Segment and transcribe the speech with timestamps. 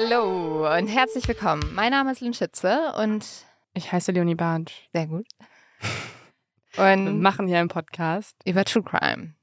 [0.00, 1.74] Hallo und herzlich willkommen.
[1.74, 3.26] Mein Name ist Lynn Schütze und
[3.74, 4.88] Ich heiße Leonie Bartsch.
[4.92, 5.26] sehr gut.
[6.74, 8.36] Wir Und machen hier einen Podcast.
[8.44, 9.34] über True Crime.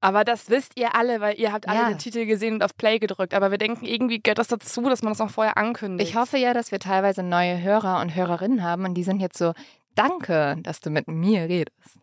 [0.00, 1.88] Aber das wisst ihr alle, weil ihr habt alle Ja.
[1.88, 3.34] den Titel gesehen und auf Play gedrückt.
[3.34, 6.08] Aber wir denken, irgendwie gehört das dazu, dass man das noch vorher ankündigt.
[6.10, 9.36] Ich hoffe ja, dass wir teilweise neue Hörer und Hörerinnen haben und die sind jetzt
[9.38, 9.54] so,
[9.96, 11.98] danke, dass du mit mir redest.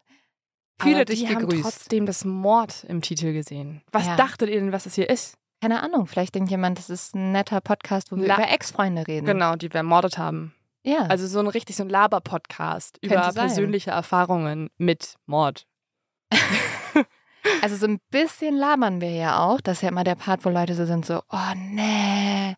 [0.81, 1.63] Fühle dich die haben gegrüßt.
[1.63, 3.81] trotzdem das Mord im Titel gesehen.
[3.93, 4.17] Was Ja.
[4.17, 5.37] dachtet ihr denn, was das hier ist?
[5.63, 9.07] Keine Ahnung, vielleicht denkt jemand, das ist ein netter Podcast, wo wir La- über Ex-Freunde
[9.07, 9.25] reden.
[9.25, 10.53] Genau, die wir ermordet haben.
[10.83, 11.03] Ja.
[11.03, 13.47] Also so ein richtig so ein Laber-Podcast über sein.
[13.47, 15.65] persönliche Erfahrungen mit Mord.
[17.61, 19.61] Also so ein bisschen labern wir ja auch.
[19.61, 22.55] Das ist ja immer der Part, wo Leute so sind, so, oh nee,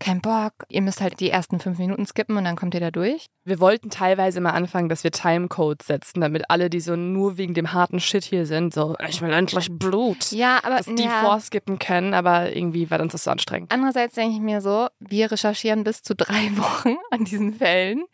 [0.00, 0.52] kein Bock.
[0.68, 3.26] Ihr müsst halt die ersten fünf Minuten skippen und dann kommt ihr da durch.
[3.44, 7.54] Wir wollten teilweise mal anfangen, dass wir Timecodes setzen, damit alle, die so nur wegen
[7.54, 11.20] dem harten Shit hier sind, so, ich will endlich Blut, Ja, aber dass die ja,
[11.22, 13.72] vorskippen können, aber irgendwie war uns das so anstrengend.
[13.72, 18.04] andererseits denke ich mir so, wir recherchieren bis zu drei Wochen an diesen Fällen.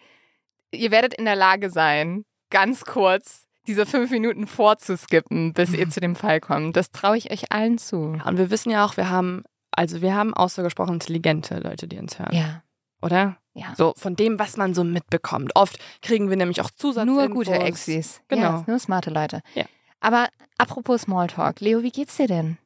[0.72, 6.00] Ihr werdet in der Lage sein, ganz kurz diese fünf Minuten vorzuskippen, bis ihr zu
[6.00, 6.76] dem Fall kommt.
[6.76, 8.14] Das traue ich euch allen zu.
[8.18, 9.42] Ja, und wir wissen ja auch, wir haben,
[9.76, 12.62] also wir haben ausgesprochen intelligente Leute, die uns hören, Ja,
[13.02, 13.36] oder?
[13.54, 13.74] ja.
[13.76, 15.52] So von dem, was man so mitbekommt.
[15.54, 17.06] Oft kriegen wir nämlich auch Zusatz.
[17.06, 18.20] Nur gute Exis.
[18.28, 18.42] Genau.
[18.42, 19.40] Ja, nur smarte Leute.
[19.54, 19.64] Ja.
[20.00, 22.58] Aber apropos Smalltalk, Leo, wie geht's dir denn?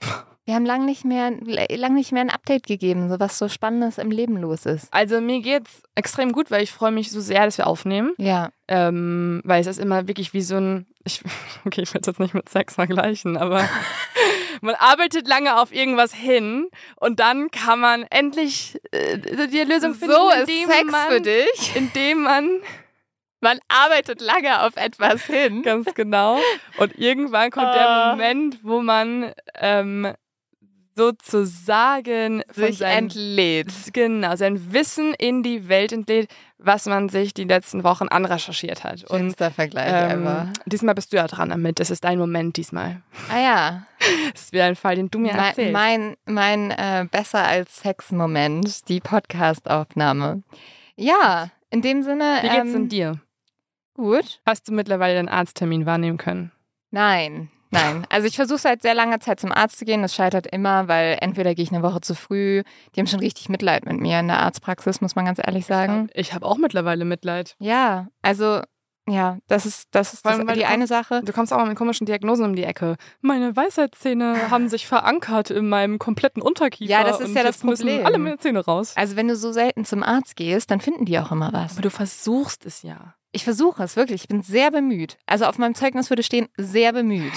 [0.48, 1.32] Wir haben lange nicht mehr,
[1.76, 4.86] lang nicht mehr ein Update gegeben, so was so Spannendes im Leben los ist.
[4.94, 8.12] Also mir geht's extrem gut, weil ich freue mich so sehr, dass wir aufnehmen.
[8.16, 11.20] Ja, Ähm, weil es ist immer wirklich wie so ein, ich,
[11.66, 13.68] okay, ich will es jetzt nicht mit Sex vergleichen, aber
[14.60, 20.14] man arbeitet lange auf irgendwas hin und dann kann man endlich äh, die Lösung finden,
[20.14, 21.72] so ist Sex man, für dich.
[21.76, 22.50] indem man
[23.40, 25.62] Man arbeitet lange auf etwas hin.
[25.70, 26.40] Ganz genau.
[26.78, 27.74] Und irgendwann kommt Ah.
[27.74, 30.12] der Moment, wo man ähm,
[30.94, 33.68] sozusagen Sich entlädt.
[33.92, 36.28] genau, sein Wissen in die Welt entlädt,
[36.58, 39.04] was man sich die letzten Wochen anrecherchiert hat.
[39.04, 40.52] Und Schönster Vergleich ähm, ever.
[40.64, 41.80] diesmal bist du ja dran damit.
[41.80, 43.02] Das ist dein Moment diesmal.
[43.30, 43.86] Ah ja,
[44.32, 45.72] Das ist wieder ein Fall, den du mir mein, erzählst.
[45.72, 50.42] mein, mein äh, besser als Sex-Moment, die Podcast-Aufnahme.
[50.96, 52.38] Ja, in dem Sinne.
[52.42, 53.20] Wie geht's ähm, denn dir?
[53.94, 54.40] Gut.
[54.46, 56.52] Hast du mittlerweile deinen Arzttermin wahrnehmen können?
[56.90, 58.06] Nein, nein.
[58.10, 60.02] Also ich versuche seit sehr langer Zeit zum Arzt zu gehen.
[60.02, 62.62] Das scheitert immer, weil entweder gehe ich eine Woche zu früh.
[62.94, 66.08] Die haben schon richtig Mitleid mit mir in der Arztpraxis, muss man ganz ehrlich sagen.
[66.14, 67.56] Ich habe auch mittlerweile Mitleid.
[67.58, 68.62] Ja, also
[69.08, 71.22] ja, das ist das ist das, allem, weil die eine Sache.
[71.24, 72.96] Du kommst auch mal mit komischen Diagnosen um die Ecke.
[73.20, 76.90] Meine Weisheitszähne haben sich verankert in meinem kompletten Unterkiefer.
[76.90, 78.06] Ja, das ist ja das jetzt müssen Problem.
[78.06, 78.94] alle meine Zähne raus.
[78.96, 81.74] Also wenn du so selten zum Arzt gehst, dann finden die auch immer was.
[81.74, 83.14] Aber du versuchst es ja.
[83.36, 84.22] Ich versuche es wirklich.
[84.22, 85.18] Ich bin sehr bemüht.
[85.26, 87.32] Also auf meinem Zeugnis würde stehen sehr bemüht.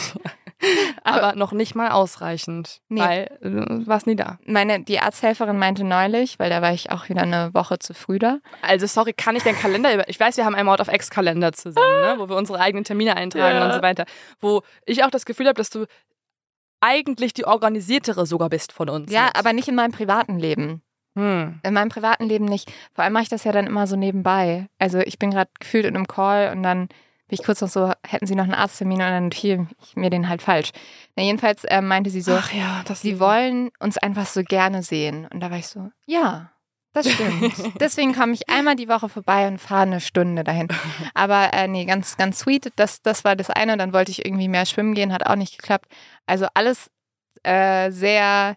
[1.03, 2.79] Aber noch nicht mal ausreichend.
[2.87, 3.01] Nee.
[3.01, 3.49] Weil äh,
[3.79, 4.39] du warst nie da.
[4.45, 8.17] Meine die Arzthelferin meinte neulich, weil da war ich auch wieder eine Woche zu früh
[8.17, 8.39] da.
[8.61, 10.07] Also sorry, kann ich den Kalender über...
[10.07, 12.15] Ich weiß, wir haben einen Mord of X-Kalender zusammen, ne?
[12.17, 13.65] wo wir unsere eigenen Termine eintragen Ja.
[13.65, 14.05] und so weiter.
[14.39, 15.85] Wo ich auch das Gefühl habe, dass du
[16.79, 19.11] eigentlich die organisiertere sogar bist von uns.
[19.11, 19.35] Ja, mit.
[19.38, 20.81] aber nicht in meinem privaten Leben.
[21.15, 21.59] Hm.
[21.63, 22.71] In meinem privaten Leben nicht.
[22.93, 24.67] Vor allem mache ich das ja dann immer so nebenbei.
[24.77, 26.87] Also ich bin gerade gefühlt in einem Call und dann
[27.29, 30.09] bin ich kurz noch so, hätten Sie noch einen Arzttermin und dann notiere ich mir
[30.09, 30.71] den halt falsch.
[31.15, 34.81] Na, jedenfalls äh, meinte sie so, Ach ja, das Sie wollen uns einfach so gerne
[34.81, 35.27] sehen.
[35.31, 36.51] Und da war ich so, ja,
[36.93, 37.53] das stimmt.
[37.79, 40.69] Deswegen komme ich einmal die Woche vorbei und fahre eine Stunde dahin.
[41.13, 42.71] Aber äh, nee, ganz, ganz sweet.
[42.77, 43.77] Das, das war das eine.
[43.77, 45.87] Dann wollte ich irgendwie mehr schwimmen gehen, hat auch nicht geklappt.
[46.25, 46.89] Also alles
[47.43, 48.55] äh, sehr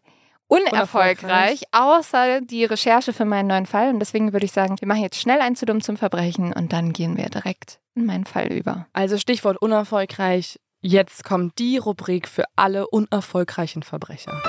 [0.53, 3.89] unerfolgreich, außer die Recherche für meinen neuen Fall.
[3.89, 6.73] Und deswegen würde ich sagen, wir machen jetzt schnell ein zu dumm zum Verbrechen und
[6.73, 8.87] dann gehen wir direkt in meinen Fall über.
[8.93, 10.59] Also Stichwort unerfolgreich.
[10.83, 14.43] Jetzt kommt die Rubrik für alle unerfolgreichen Verbrecher.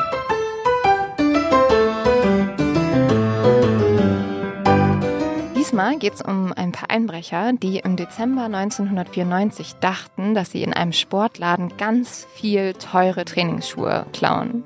[5.56, 10.73] Diesmal geht es um ein paar Einbrecher, die im Dezember 1994 dachten, dass sie in
[10.73, 14.65] einem Sportladen ganz viel teure Trainingsschuhe klauen.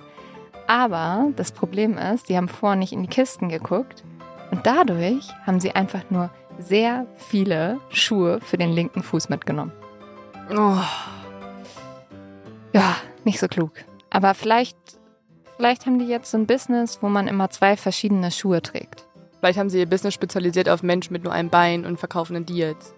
[0.68, 4.04] Aber das Problem ist, sie haben vorher nicht in die Kisten geguckt
[4.52, 6.30] und dadurch haben sie einfach nur
[6.60, 9.72] sehr viele Schuhe für den linken Fuß mitgenommen.
[10.52, 10.82] Oh,
[12.74, 13.72] Ja, nicht so klug.
[14.10, 14.78] Aber vielleicht,
[15.58, 19.06] vielleicht haben die jetzt so ein Business, wo man immer zwei verschiedene Schuhe trägt.
[19.40, 22.46] vielleicht haben sie ihr Business spezialisiert auf Menschen mit nur einem Bein und verkaufen dann
[22.46, 22.94] die jetzt.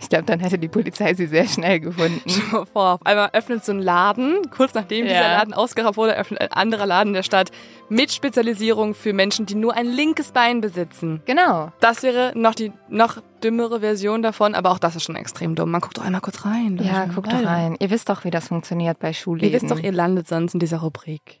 [0.00, 2.28] Ich glaube, dann hätte die Polizei sie sehr schnell gefunden.
[2.72, 5.38] Vor, auf einmal öffnet so ein Laden, kurz nachdem dieser Ja.
[5.38, 7.50] Laden ausgeraubt wurde, öffnet ein anderer Laden der Stadt
[7.88, 11.22] mit Spezialisierung für Menschen, die nur ein linkes Bein besitzen.
[11.26, 11.72] Genau.
[11.80, 15.70] Das wäre noch die noch dümmere Version davon, aber auch das ist schon extrem dumm.
[15.70, 16.80] Man guckt doch einmal kurz rein.
[16.82, 17.76] Ja, guckt doch rein.
[17.78, 19.48] Ihr wisst doch, wie das funktioniert bei Schulläden.
[19.52, 21.40] Ihr wisst doch, ihr landet sonst in dieser Rubrik.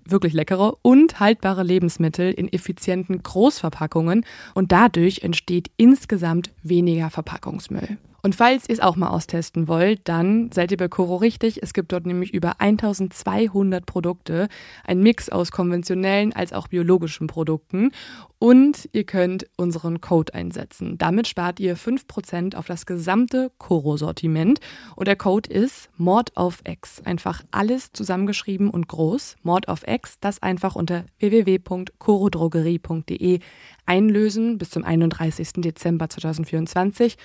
[0.05, 7.97] wirklich leckere und haltbare Lebensmittel in effizienten Großverpackungen und dadurch entsteht insgesamt weniger Verpackungsmüll.
[8.23, 11.63] Und falls ihr es auch mal austesten wollt, dann seid ihr bei Coro richtig.
[11.63, 14.47] Es gibt dort nämlich über 1200 Produkte,
[14.85, 17.91] ein Mix aus konventionellen als auch biologischen Produkten.
[18.37, 20.97] Und ihr könnt unseren Code einsetzen.
[20.97, 24.59] Damit spart ihr 5% auf das gesamte Coro-Sortiment.
[24.95, 27.01] Und der Code ist Mord auf X.
[27.05, 29.35] Einfach alles zusammengeschrieben und groß.
[29.43, 33.39] Mord auf X, das einfach unter www.corodrogerie.de
[33.85, 35.49] einlösen bis zum 31.
[35.57, 37.17] Dezember 2024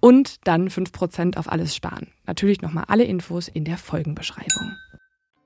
[0.00, 2.08] und dann 5% auf alles sparen.
[2.26, 4.72] Natürlich nochmal alle Infos in der Folgenbeschreibung.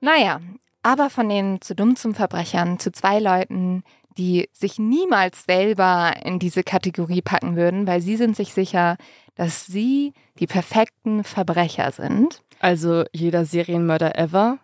[0.01, 0.39] Naja,
[0.81, 3.83] aber von den zu dumm zum Verbrechern zu zwei Leuten,
[4.17, 8.97] die sich niemals selber in diese Kategorie packen würden, weil sie sind sich sicher,
[9.35, 12.41] dass sie die perfekten Verbrecher sind.
[12.59, 14.59] Also jeder Serienmörder ever?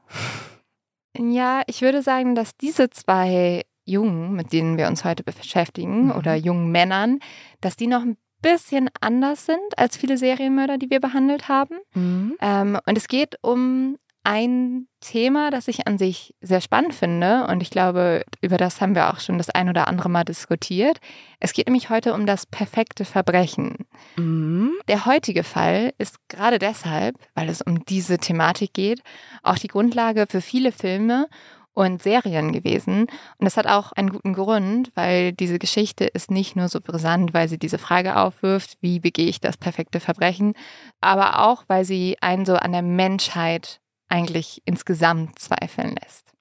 [1.20, 6.12] Ja, ich würde sagen, dass diese zwei Jungen, mit denen wir uns heute beschäftigen, mhm.
[6.12, 7.20] oder jungen Männern,
[7.62, 11.78] dass die noch ein bisschen anders sind als viele Serienmörder, die wir behandelt haben.
[11.94, 12.38] Mhm.
[12.42, 17.46] Ähm, und es geht um ein Thema, das ich an sich sehr spannend finde.
[17.48, 20.98] Und ich glaube, über das haben wir auch schon das ein oder andere Mal diskutiert.
[21.40, 23.86] Es geht nämlich heute um das perfekte Verbrechen.
[24.18, 24.72] Mhm.
[24.88, 29.02] Der heutige Fall ist gerade deshalb, weil es um diese Thematik geht,
[29.44, 31.28] auch die Grundlage für viele Filme
[31.76, 33.02] und Serien gewesen.
[33.02, 37.34] Und das hat auch einen guten Grund, weil diese Geschichte ist nicht nur so brisant,
[37.34, 40.54] weil sie diese Frage aufwirft, wie begehe ich das perfekte Verbrechen,
[41.02, 43.82] aber auch, weil sie einen so an der Menschheit
[44.16, 46.32] eigentlich insgesamt zweifeln lässt.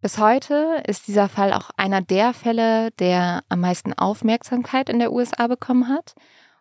[0.00, 5.12] Bis heute ist dieser Fall auch einer der Fälle, der am meisten Aufmerksamkeit in der
[5.12, 6.14] USA bekommen hat.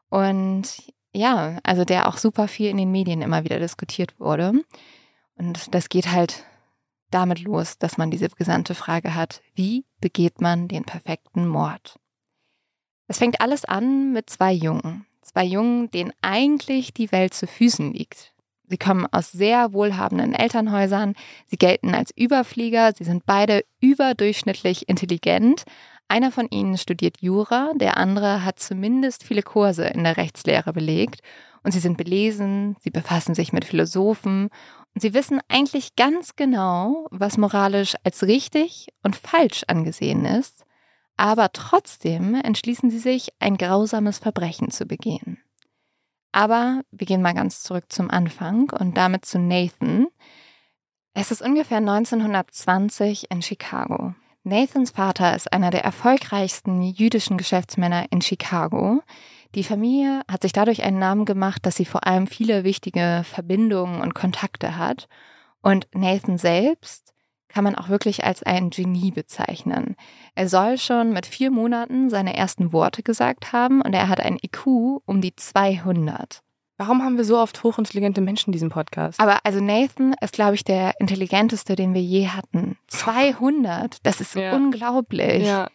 [0.10, 4.54] Und ja, also der auch super viel in den Medien immer wieder diskutiert wurde.
[5.36, 6.44] Und das geht halt
[7.12, 12.00] damit los, dass man diese gesamte Frage hat, wie begeht man den perfekten Mord?
[13.08, 15.06] Es fängt alles an mit zwei Jungen.
[15.22, 18.34] Zwei Jungen, denen eigentlich die Welt zu Füßen liegt.
[18.70, 21.16] Sie kommen aus sehr wohlhabenden Elternhäusern,
[21.48, 25.64] sie gelten als Überflieger, sie sind beide überdurchschnittlich intelligent.
[26.08, 31.22] Einer von ihnen studiert Jura, der andere hat zumindest viele Kurse in der Rechtslehre belegt.
[31.64, 34.50] Und sie sind belesen, sie befassen sich mit Philosophen.
[34.94, 40.64] Und sie wissen eigentlich ganz genau, was moralisch als richtig und falsch angesehen ist,
[41.18, 45.38] aber trotzdem entschließen sie sich, ein grausames Verbrechen zu begehen.
[46.32, 50.08] Aber wir gehen mal ganz zurück zum Anfang und damit zu Nathan.
[51.14, 54.14] Es ist ungefähr 1920 in Chicago.
[54.44, 59.02] Nathans Vater ist einer der erfolgreichsten jüdischen Geschäftsmänner in Chicago.
[59.56, 64.02] Die Familie hat sich dadurch einen Namen gemacht, dass sie vor allem viele wichtige Verbindungen
[64.02, 65.08] und Kontakte hat.
[65.62, 67.14] Und Nathan selbst
[67.50, 69.96] kann man auch wirklich als ein Genie bezeichnen.
[70.36, 74.38] Er soll schon mit vier Monaten seine ersten Worte gesagt haben und er hat ein
[74.42, 76.42] IQ um die 200.
[76.78, 79.20] Warum haben wir so oft hochintelligente Menschen in diesem Podcast?
[79.20, 82.78] Aber also Nathan ist, glaube ich, der intelligenteste, den wir je hatten.
[82.88, 84.54] 200, das ist ja.
[84.54, 85.46] unglaublich.
[85.46, 85.68] Ja.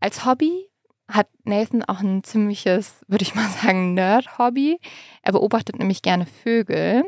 [0.00, 0.68] Als Hobby
[1.08, 4.80] hat Nathan auch ein ziemliches, würde ich mal sagen, Nerd-Hobby.
[5.22, 7.04] Er beobachtet nämlich gerne Vögel.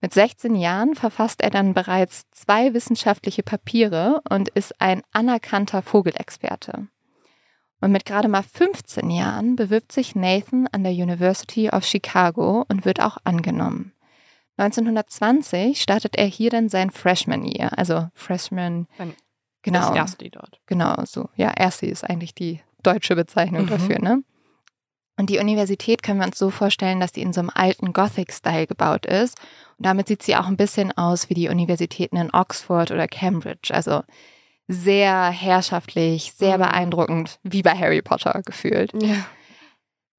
[0.00, 6.86] Mit 16 Jahren verfasst er dann bereits zwei wissenschaftliche Papiere und ist ein anerkannter Vogelexperte.
[7.80, 12.84] Und mit gerade mal 15 Jahren bewirbt sich Nathan an der University of Chicago und
[12.84, 13.92] wird auch angenommen.
[14.56, 18.86] 1920 startet er hier dann sein Freshman Year, also Freshman.
[18.98, 19.14] Sein-
[19.62, 19.80] genau.
[19.80, 20.60] Das erste dort.
[20.66, 21.28] Genau, so.
[21.36, 23.68] Ja, erste ist eigentlich die deutsche Bezeichnung Mhm.
[23.68, 24.22] dafür, ne?
[25.18, 28.68] Und die Universität können wir uns so vorstellen, dass die in so einem alten Gothic-Style
[28.68, 29.36] gebaut ist.
[29.76, 33.74] Und damit sieht sie auch ein bisschen aus wie die Universitäten in Oxford oder Cambridge.
[33.74, 34.02] Also
[34.68, 36.62] sehr herrschaftlich, sehr Mhm.
[36.62, 38.92] beeindruckend, wie bei Harry Potter gefühlt.
[39.02, 39.26] Ja.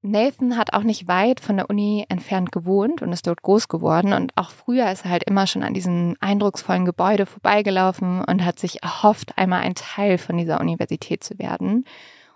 [0.01, 4.13] Nathan hat auch nicht weit von der Uni entfernt gewohnt und ist dort groß geworden.
[4.13, 8.59] Und auch früher ist er halt immer schon an diesem eindrucksvollen Gebäude vorbeigelaufen und hat
[8.59, 11.85] sich erhofft, einmal ein Teil von dieser Universität zu werden.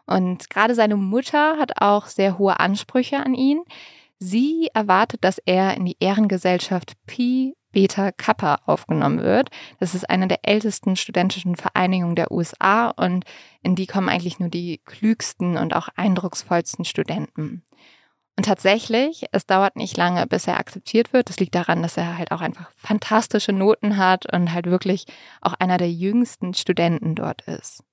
[0.05, 3.63] Und gerade seine Mutter hat auch sehr hohe Ansprüche an ihn.
[4.19, 9.49] Sie erwartet, dass er in die Ehrengesellschaft Pi Beta Kappa aufgenommen wird.
[9.79, 13.25] Das ist eine der ältesten studentischen Vereinigungen der USA und
[13.61, 17.63] in die kommen eigentlich nur die klügsten und auch eindrucksvollsten Studenten.
[18.37, 21.29] Und tatsächlich, es dauert nicht lange, bis er akzeptiert wird.
[21.29, 25.05] Das liegt daran, dass er halt auch einfach fantastische Noten hat und halt wirklich
[25.41, 27.83] auch einer der jüngsten Studenten dort ist.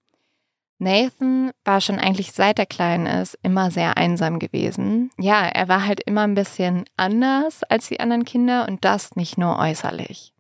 [0.81, 5.11] Nathan war schon eigentlich seit er klein ist immer sehr einsam gewesen.
[5.19, 9.37] Ja, er war halt immer ein bisschen anders als die anderen Kinder und das nicht
[9.37, 10.33] nur äußerlich.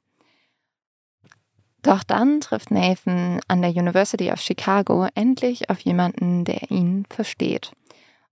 [1.83, 7.73] Doch dann trifft Nathan an der University of Chicago endlich auf jemanden, der ihn versteht.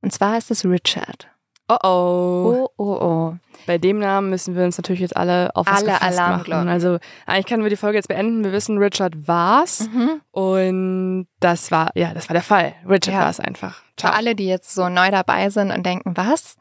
[0.01, 1.29] Und zwar ist es Richard.
[1.69, 1.89] Oh oh.
[1.89, 3.37] Oh, oh, oh.
[3.67, 6.65] Bei dem Namen müssen wir uns natürlich jetzt alle auf was Alle Alarmglocken.
[6.65, 6.69] machen.
[6.69, 8.43] Also eigentlich können wir die Folge jetzt beenden.
[8.45, 9.89] Wir wissen, Richard war's.
[9.93, 10.21] Mhm.
[10.31, 12.75] Und das war, ja, das war der Fall.
[12.89, 13.21] Richard Ja.
[13.21, 13.83] war es einfach.
[14.01, 16.57] Für alle, die jetzt so neu dabei sind und denken, was?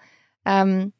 [0.45, 0.91] Ähm,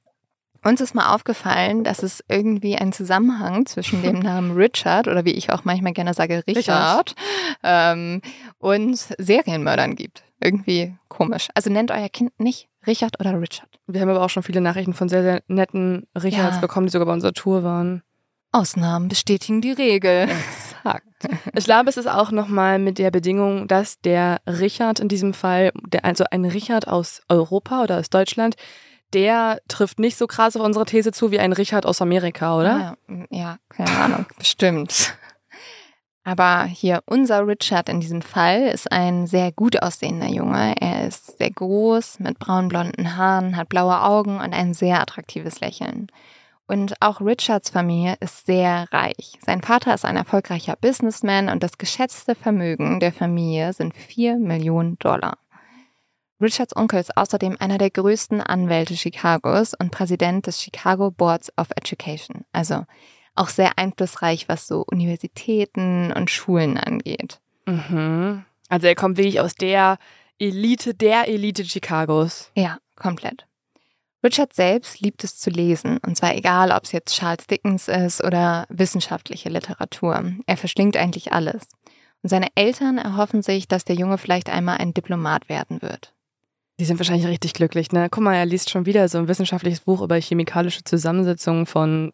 [0.64, 5.32] uns ist mal aufgefallen, dass es irgendwie einen Zusammenhang zwischen dem Namen Richard oder wie
[5.34, 7.16] ich auch manchmal gerne sage, Richard,
[7.64, 8.22] ähm,
[8.60, 10.24] und Serienmördern gibt.
[10.39, 11.48] Irgendwie komisch.
[11.56, 13.70] Also nennt euer Kind nicht Richard oder Richard.
[13.88, 16.62] Wir haben aber auch schon viele Nachrichten von sehr, sehr netten Richards Ja.
[16.62, 18.03] bekommen, die sogar bei unserer Tour waren.
[18.51, 20.29] Ausnahmen bestätigen die Regel.
[20.29, 21.03] Exakt.
[21.53, 25.72] Ich glaube, es ist auch nochmal mit der Bedingung, dass der Richard in diesem Fall,
[25.88, 28.56] der, also ein Richard aus Europa oder aus Deutschland,
[29.13, 32.98] der trifft nicht so krass auf unsere These zu wie ein Richard aus Amerika, oder?
[33.10, 35.17] Ja, ja keine Ahnung, bestimmt.
[36.27, 40.75] Aber hier unser Richard in diesem Fall ist ein sehr gut aussehender Junge.
[40.77, 46.07] Er ist sehr groß, mit braun-blonden Haaren, hat blaue Augen und ein sehr attraktives Lächeln.
[46.67, 49.39] Und auch Richards Familie ist sehr reich.
[49.39, 55.00] Sein Vater ist ein erfolgreicher Businessman und das geschätzte Vermögen der Familie sind 4 Millionen
[55.00, 55.38] Dollar.
[56.41, 61.67] Richards Onkel ist außerdem einer der größten Anwälte Chicagos und Präsident des Chicago Boards of
[61.77, 62.43] Education.
[62.51, 62.84] Also
[63.38, 67.39] auch sehr einflussreich, was so Universitäten und Schulen angeht.
[67.65, 68.44] Mhm.
[68.70, 69.98] Also er kommt wirklich aus der
[70.39, 72.51] Elite der Elite Chicagos.
[72.56, 73.46] Ja, komplett.
[74.24, 78.24] Richard selbst liebt es zu lesen, und zwar egal, ob es jetzt Charles Dickens ist
[78.24, 80.34] oder wissenschaftliche Literatur.
[80.46, 81.67] Er verschlingt eigentlich alles.
[82.24, 86.13] Und seine Eltern erhoffen sich, dass der Junge vielleicht einmal ein Diplomat werden wird.
[86.79, 88.08] Die sind wahrscheinlich richtig glücklich, ne?
[88.10, 92.12] Guck mal, er liest schon wieder so ein wissenschaftliches Buch über chemikalische Zusammensetzungen von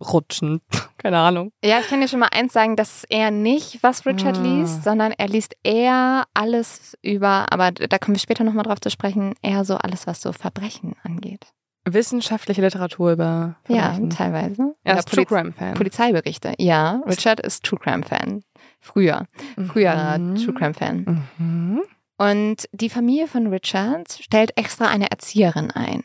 [0.00, 0.60] Erzrutschen.
[0.98, 1.52] Keine Ahnung.
[1.64, 4.42] Ja, ich kann dir schon mal eins sagen, das ist eher nicht, was Richard Ah.
[4.42, 8.90] liest, sondern er liest eher alles über, aber da kommen wir später nochmal drauf zu
[8.90, 11.46] sprechen, eher so alles, was so Verbrechen angeht.
[11.86, 14.10] Wissenschaftliche Literatur über Ja, Verbrechen.
[14.10, 14.74] teilweise.
[14.84, 15.74] Er ist True Crime Fan.
[15.74, 16.52] Polizeiberichte.
[16.58, 18.42] Ja, Richard ist True Crime Fan.
[18.80, 19.26] Früher.
[19.68, 20.36] Früher Mhm.
[20.36, 21.24] True Crime Fan.
[21.38, 21.80] Mhm.
[22.18, 26.02] Und die Familie von Richard stellt extra eine Erzieherin ein.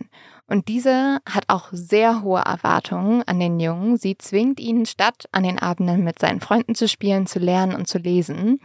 [0.47, 3.97] Und diese hat auch sehr hohe Erwartungen an den Jungen.
[3.97, 7.87] Sie zwingt ihn, statt an den Abenden mit seinen Freunden zu spielen, zu lernen und
[7.87, 8.59] zu lesen.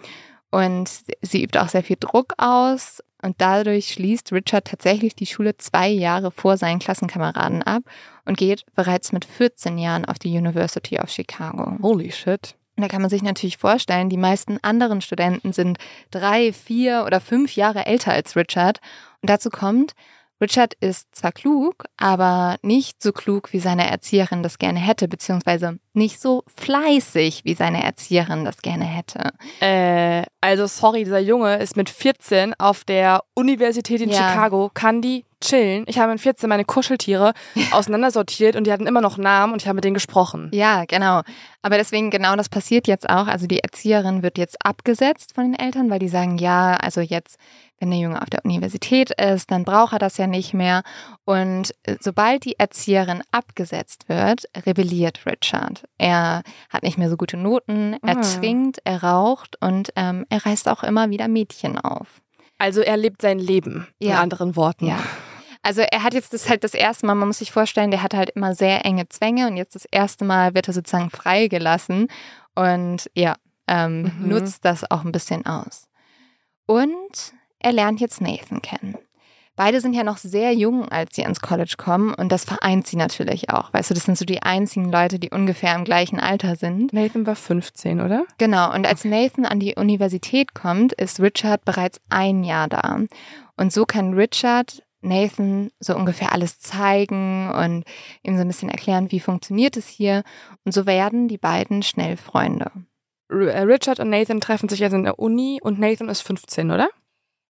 [0.51, 0.91] Und
[1.23, 3.03] sie übt auch sehr viel Druck aus.
[3.23, 7.83] Und dadurch schließt Richard tatsächlich die Schule zwei Jahre vor seinen Klassenkameraden ab
[8.25, 11.77] und geht bereits mit 14 Jahren auf die University of Chicago.
[11.83, 12.57] Holy shit.
[12.77, 15.79] Und da kann man sich natürlich vorstellen, die meisten anderen Studenten sind
[16.11, 18.81] drei, vier oder fünf Jahre älter als Richard.
[19.21, 19.93] Und dazu kommt,
[20.41, 25.79] Richard ist zwar klug, aber nicht so klug, wie seine Erzieherin das gerne hätte, beziehungsweise
[25.93, 29.31] nicht so fleißig, wie seine Erzieherin das gerne hätte.
[29.61, 34.17] Äh, also sorry, dieser Junge ist mit 14 auf der Universität in Ja.
[34.29, 35.85] Chicago, kann die chillen.
[35.89, 37.33] Ich habe mit 14 meine Kuscheltiere
[37.73, 40.51] auseinandersortiert und die hatten immer noch Namen und ich habe mit denen gesprochen.
[40.53, 41.23] Ja, genau.
[41.63, 43.27] Aber deswegen genau das passiert jetzt auch.
[43.27, 47.39] Also die Erzieherin wird jetzt abgesetzt von den Eltern, weil die sagen, ja, also jetzt,
[47.79, 50.83] wenn der Junge auf der Universität ist, dann braucht er das ja nicht mehr.
[51.25, 55.80] Und äh, sobald die Erzieherin abgesetzt wird, rebelliert Richard.
[55.99, 58.21] Er hat nicht mehr so gute Noten, er Ah.
[58.21, 62.21] trinkt, er raucht und ähm, er reißt auch immer wieder Mädchen auf.
[62.59, 64.21] Also er lebt sein Leben, in Ja.
[64.21, 64.87] anderen Worten.
[64.87, 64.99] Ja.
[65.63, 68.17] Also er hat jetzt das halt das erste Mal, man muss sich vorstellen, der hatte
[68.17, 72.09] halt immer sehr enge Zwänge und jetzt das erste Mal wird er sozusagen freigelassen
[72.55, 73.35] und ja,
[73.67, 74.29] ähm, Mhm.
[74.29, 75.87] nutzt das auch ein bisschen aus.
[76.67, 78.97] Und er lernt jetzt Nathan kennen.
[79.61, 82.97] Beide sind ja noch sehr jung, als sie ins College kommen und das vereint sie
[82.97, 83.75] natürlich auch.
[83.75, 86.95] Weißt du, das sind so die einzigen Leute, die ungefähr im gleichen Alter sind.
[86.95, 88.25] Nathan war 15, oder?
[88.39, 93.01] Genau, und als Nathan an die Universität kommt, ist Richard bereits ein Jahr da.
[93.59, 97.85] Und so kann Richard Nathan so ungefähr alles zeigen und
[98.23, 100.23] ihm so ein bisschen erklären, wie funktioniert es hier.
[100.65, 102.71] Und so werden die beiden schnell Freunde.
[103.29, 106.89] Äh, Richard und Nathan treffen sich jetzt in der Uni und Nathan ist 15, oder?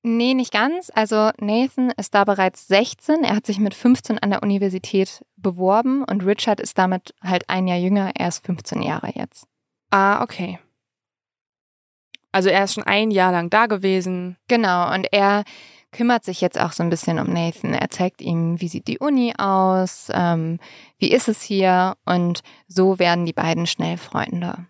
[0.09, 0.93] Nee, nicht ganz.
[0.95, 3.25] Also Nathan ist da bereits 16.
[3.25, 7.67] Er hat sich mit 15 an der Universität beworben und Richard ist damit halt ein
[7.67, 8.13] Jahr jünger.
[8.15, 9.49] Er ist 15 Jahre jetzt.
[9.91, 10.61] Ah, okay.
[12.31, 14.37] Also er ist schon ein Jahr lang da gewesen.
[14.47, 15.43] Genau, und er
[15.91, 17.75] kümmert sich jetzt auch so ein bisschen um Nathan.
[17.75, 20.61] Er zeigt ihm, wie sieht die Uni aus, ähm,
[20.99, 24.69] wie ist es hier und so werden die beiden schnell Freunde.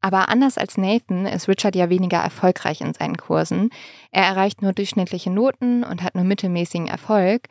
[0.00, 3.70] Aber anders als Nathan ist Richard ja weniger erfolgreich in seinen Kursen.
[4.12, 7.48] Er erreicht nur durchschnittliche Noten und hat nur mittelmäßigen Erfolg.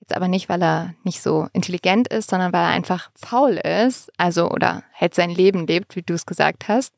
[0.00, 4.10] Jetzt aber nicht, weil er nicht so intelligent ist, sondern weil er einfach faul ist,
[4.18, 6.94] also oder halt sein Leben lebt, wie du es gesagt hast.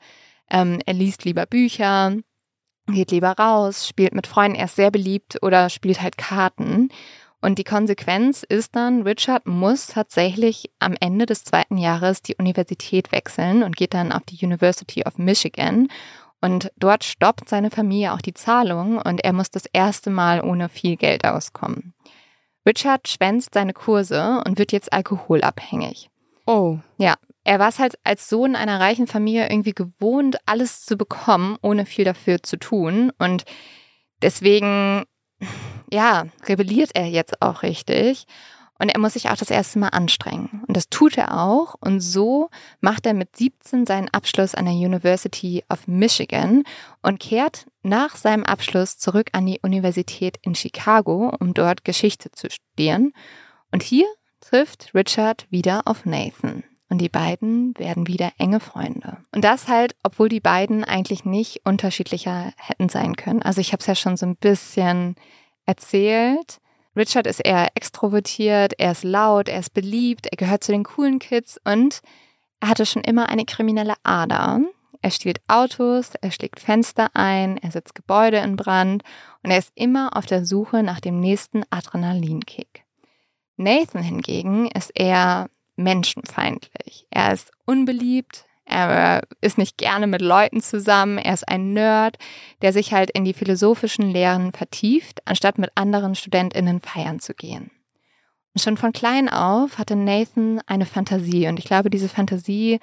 [0.50, 2.16] Ähm, er liest lieber Bücher,
[2.86, 6.88] geht lieber raus, spielt mit Freunden, er ist sehr beliebt oder spielt halt Karten.
[7.40, 13.12] Und die Konsequenz ist dann, Richard muss tatsächlich am Ende des zweiten Jahres die Universität
[13.12, 15.88] wechseln und geht dann auf die University of Michigan.
[16.40, 20.68] Und dort stoppt seine Familie auch die Zahlung und er muss das erste Mal ohne
[20.68, 21.94] viel Geld auskommen.
[22.66, 26.10] Richard schwänzt seine Kurse und wird jetzt alkoholabhängig.
[26.46, 26.78] Oh.
[26.96, 31.56] Ja, er war es halt als Sohn einer reichen Familie irgendwie gewohnt, alles zu bekommen,
[31.62, 33.10] ohne viel dafür zu tun.
[33.18, 33.44] Und
[34.22, 35.04] deswegen,
[35.90, 38.26] ja, rebelliert er jetzt auch richtig.
[38.80, 40.62] Und er muss sich auch das erste Mal anstrengen.
[40.68, 41.74] Und das tut er auch.
[41.80, 42.48] Und so
[42.80, 46.62] macht er mit 17 seinen Abschluss an der University of Michigan
[47.02, 52.48] und kehrt nach seinem Abschluss zurück an die Universität in Chicago, um dort Geschichte zu
[52.50, 53.12] studieren.
[53.72, 54.06] Und hier
[54.40, 56.62] trifft Richard wieder auf Nathan.
[56.90, 59.18] Und die beiden werden wieder enge Freunde.
[59.32, 63.42] Und das halt, obwohl die beiden eigentlich nicht unterschiedlicher hätten sein können.
[63.42, 65.14] Also ich habe es ja schon so ein bisschen
[65.66, 66.60] erzählt.
[66.96, 71.18] Richard ist eher extrovertiert, er ist laut, er ist beliebt, er gehört zu den coolen
[71.18, 72.00] Kids und
[72.60, 74.60] er hatte schon immer eine kriminelle Ader.
[75.00, 79.04] Er stiehlt Autos, er schlägt Fenster ein, er setzt Gebäude in Brand
[79.44, 82.84] und er ist immer auf der Suche nach dem nächsten Adrenalinkick.
[83.56, 85.48] Nathan hingegen ist eher
[85.78, 87.06] menschenfeindlich.
[87.10, 92.18] Er ist unbeliebt, er ist nicht gerne mit Leuten zusammen, er ist ein Nerd,
[92.60, 97.70] der sich halt in die philosophischen Lehren vertieft, anstatt mit anderen Studentinnen feiern zu gehen.
[98.54, 102.80] Und schon von klein auf hatte Nathan eine Fantasie und ich glaube, diese Fantasie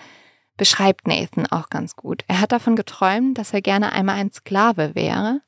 [0.58, 2.24] beschreibt Nathan auch ganz gut.
[2.28, 5.42] Er hat davon geträumt, dass er gerne einmal ein Sklave wäre,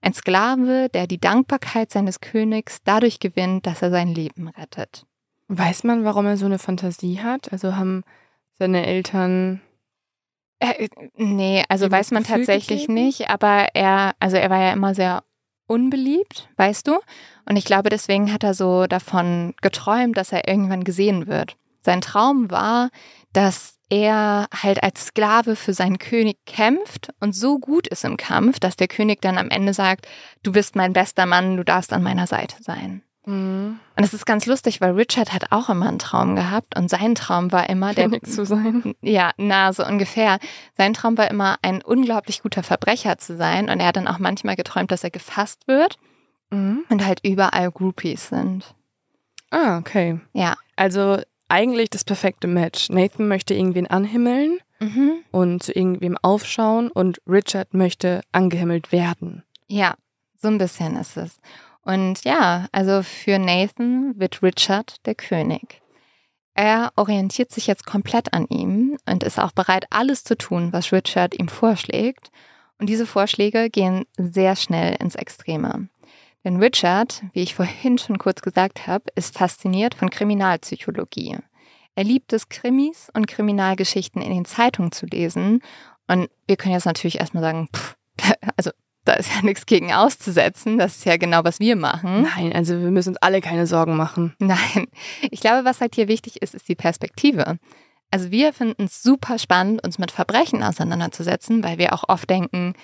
[0.00, 5.06] ein Sklave, der die Dankbarkeit seines Königs dadurch gewinnt, dass er sein Leben rettet.
[5.48, 7.52] Weiß man, warum er so eine Fantasie hat?
[7.52, 8.02] Also haben
[8.58, 9.60] seine Eltern.
[10.58, 12.94] Äh, nee, also weiß man Gefühl tatsächlich gegeben?
[12.94, 15.22] nicht, aber er, also er war ja immer sehr
[15.66, 17.00] unbeliebt, weißt du?
[17.46, 21.56] Und ich glaube, deswegen hat er so davon geträumt, dass er irgendwann gesehen wird.
[21.82, 22.90] Sein Traum war,
[23.32, 28.58] dass er halt als Sklave für seinen König kämpft und so gut ist im Kampf,
[28.58, 30.08] dass der König dann am Ende sagt,
[30.42, 33.02] du bist mein bester Mann, du darfst an meiner Seite sein.
[33.26, 33.78] Mhm.
[33.96, 37.14] Und es ist ganz lustig, weil Richard hat auch immer einen Traum gehabt und sein
[37.14, 38.94] Traum war immer der König zu sein.
[39.00, 40.38] ja, na, so ungefähr.
[40.76, 43.70] Sein Traum war immer, ein unglaublich guter Verbrecher zu sein.
[43.70, 45.96] Und er hat dann auch manchmal geträumt, dass er gefasst wird
[46.50, 46.84] Mhm.
[46.90, 48.74] und halt überall Groupies sind.
[49.50, 50.20] Ah, okay.
[50.32, 50.54] Ja.
[50.76, 52.90] Also eigentlich das perfekte Match.
[52.90, 55.12] Nathan möchte irgendwen anhimmeln Mhm.
[55.30, 59.44] und zu irgendwem aufschauen und Richard möchte angehimmelt werden.
[59.68, 59.94] Ja,
[60.36, 61.38] so ein bisschen ist es.
[61.84, 65.82] Und ja, also für Nathan wird Richard der König.
[66.54, 70.92] Er orientiert sich jetzt komplett an ihm und ist auch bereit, alles zu tun, was
[70.92, 72.30] Richard ihm vorschlägt.
[72.78, 75.88] Und diese Vorschläge gehen sehr schnell ins Extreme.
[76.44, 81.38] Denn Richard, wie ich vorhin schon kurz gesagt habe, ist fasziniert von Kriminalpsychologie.
[81.96, 85.60] Er liebt es, Krimis und Kriminalgeschichten in den Zeitungen zu lesen.
[86.06, 87.96] Und wir können jetzt natürlich erstmal sagen, pff,
[88.56, 88.70] also
[89.04, 90.78] da ist ja nichts gegen auszusetzen.
[90.78, 92.22] Das ist ja genau, was wir machen.
[92.22, 94.34] Nein, also wir müssen uns alle keine Sorgen machen.
[94.38, 94.86] Nein,
[95.30, 97.58] ich glaube, was halt hier wichtig ist, ist die Perspektive.
[98.10, 102.74] Also wir finden es super spannend, uns mit Verbrechen auseinanderzusetzen, weil wir auch oft denken,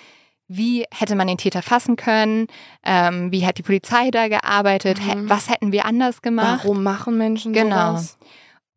[0.49, 2.47] wie hätte man den Täter fassen können,
[2.83, 5.29] ähm, wie hat die Polizei da gearbeitet, Mhm.
[5.29, 6.61] was hätten wir anders gemacht.
[6.65, 7.91] Warum machen Menschen Genau.
[7.91, 8.17] sowas?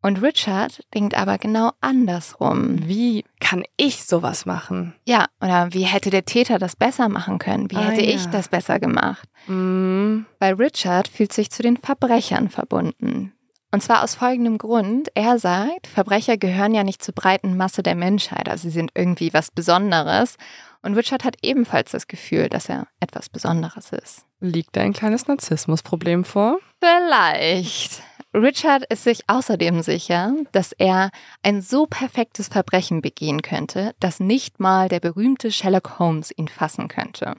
[0.05, 2.87] Und Richard denkt aber genau andersrum.
[2.87, 4.93] Wie kann ich sowas machen?
[5.07, 7.71] Ja, oder wie hätte der Täter das besser machen können?
[7.71, 8.13] Wie Ah, hätte ja.
[8.13, 9.27] ich das besser gemacht?
[9.47, 10.27] Mhm.
[10.37, 13.33] Weil Richard fühlt sich zu den Verbrechern verbunden.
[13.71, 15.09] Und zwar aus folgendem Grund.
[15.15, 19.33] Er sagt, Verbrecher gehören ja nicht zur breiten Masse der Menschheit, also sie sind irgendwie
[19.33, 20.35] was Besonderes.
[20.83, 24.27] Und Richard hat ebenfalls das Gefühl, dass er etwas Besonderes ist.
[24.39, 26.59] Liegt da ein kleines Narzissmusproblem vor?
[26.79, 28.03] Vielleicht.
[28.35, 31.09] Richard ist sich außerdem sicher, dass er
[31.41, 36.89] ein so perfektes Verbrechen begehen könnte, dass nicht mal der berühmte Sherlock Holmes ihn fassen
[36.89, 37.35] könnte.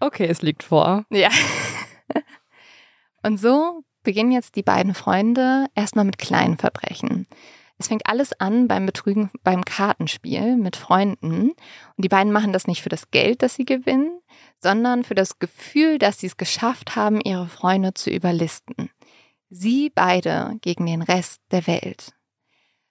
[0.00, 1.06] Okay, es liegt vor.
[1.08, 1.30] Ja.
[3.22, 7.26] Und so beginnen jetzt die beiden Freunde erstmal mit kleinen Verbrechen.
[7.78, 11.52] Es fängt alles an beim Betrügen beim Kartenspiel mit Freunden.
[11.52, 11.56] Und
[11.96, 14.20] die beiden machen das nicht für das Geld, das sie gewinnen,
[14.60, 18.90] sondern für das Gefühl, dass sie es geschafft haben, ihre Freunde zu überlisten.
[19.54, 22.14] Sie beide gegen den Rest der Welt.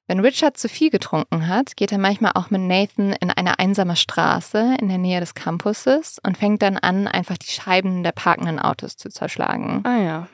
[0.05, 3.95] Wenn Richard zu viel getrunken hat, geht er manchmal auch mit Nathan in eine einsame
[3.95, 8.59] Straße in der Nähe des Campuses und fängt dann an, einfach die Scheiben der parkenden
[8.59, 9.81] Autos zu zerschlagen.
[9.85, 10.27] Ah ja.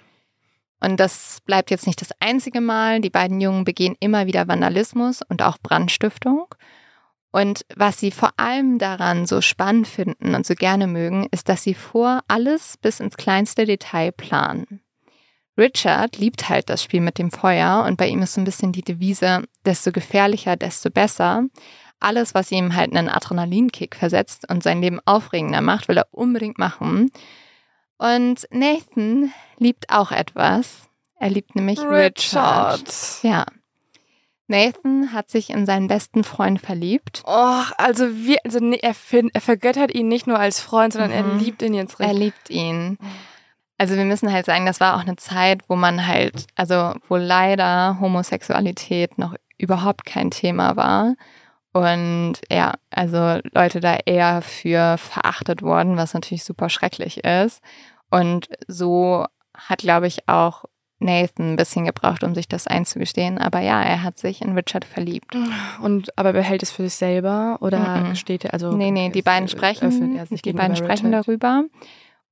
[0.81, 2.99] Und das bleibt jetzt nicht das einzige Mal.
[2.99, 6.53] Die beiden Jungen begehen immer wieder Vandalismus und auch Brandstiftung.
[7.31, 11.63] Und was sie vor allem daran so spannend finden und so gerne mögen, ist, dass
[11.63, 14.81] sie vor alles bis ins kleinste Detail planen.
[15.57, 18.71] Richard liebt halt das Spiel mit dem Feuer und bei ihm ist so ein bisschen
[18.71, 21.43] die Devise, desto gefährlicher, desto besser.
[21.99, 26.59] Alles, was ihm halt einen Adrenalinkick versetzt und sein Leben aufregender macht, will er unbedingt
[26.59, 27.11] machen.
[27.97, 30.87] Und Nathan liebt auch etwas.
[31.19, 32.83] Er liebt nämlich Richard.
[33.23, 33.45] Ja.
[34.49, 37.23] Nathan hat sich in seinen besten Freund verliebt.
[37.25, 41.11] Och, also wir, also nee, er, find, er vergöttert ihn nicht nur als Freund, sondern
[41.11, 41.39] er Mhm.
[41.39, 42.19] liebt ihn jetzt Er richtig.
[42.23, 42.97] liebt ihn.
[43.77, 47.15] Also wir müssen halt sagen, das war auch eine Zeit, wo man halt, also wo
[47.15, 51.13] leider Homosexualität noch überhaupt kein Thema war.
[51.73, 57.61] Und ja, also Leute da eher für verachtet wurden, was natürlich super schrecklich ist.
[58.09, 60.65] Und so hat, glaube ich, auch
[60.99, 63.37] Nathan ein bisschen gebraucht, um sich das einzugestehen.
[63.37, 65.37] Aber ja, er hat sich in Richard verliebt.
[65.81, 68.09] Und aber behält es für sich selber oder Mhm.
[68.09, 68.71] gesteht er also?
[68.71, 71.63] nee, nee, die beiden sprechen, sich die beiden sprechen darüber.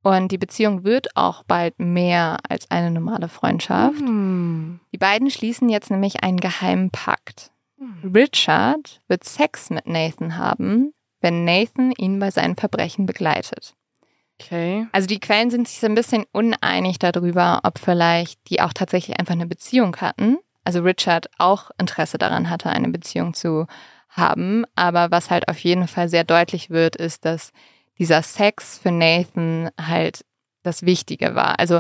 [0.05, 3.99] Und die Beziehung wird auch bald mehr als eine normale Freundschaft.
[3.99, 4.79] Hm.
[4.93, 7.49] Die beiden schließen jetzt nämlich einen geheimen Pakt.
[8.03, 13.73] Richard wird Sex mit Nathan haben, wenn Nathan ihn bei seinen Verbrechen begleitet.
[14.39, 14.85] Okay.
[14.91, 19.19] Also die Quellen sind sich so ein bisschen uneinig darüber, ob vielleicht die auch tatsächlich
[19.19, 20.37] einfach eine Beziehung hatten.
[20.63, 23.65] Also Richard auch Interesse daran hatte, eine Beziehung zu
[24.09, 24.65] haben.
[24.75, 27.51] Aber was halt auf jeden Fall sehr deutlich wird, ist, dass
[27.99, 30.25] dieser Sex für Nathan halt
[30.63, 31.60] das Wichtige war.
[31.60, 31.79] Also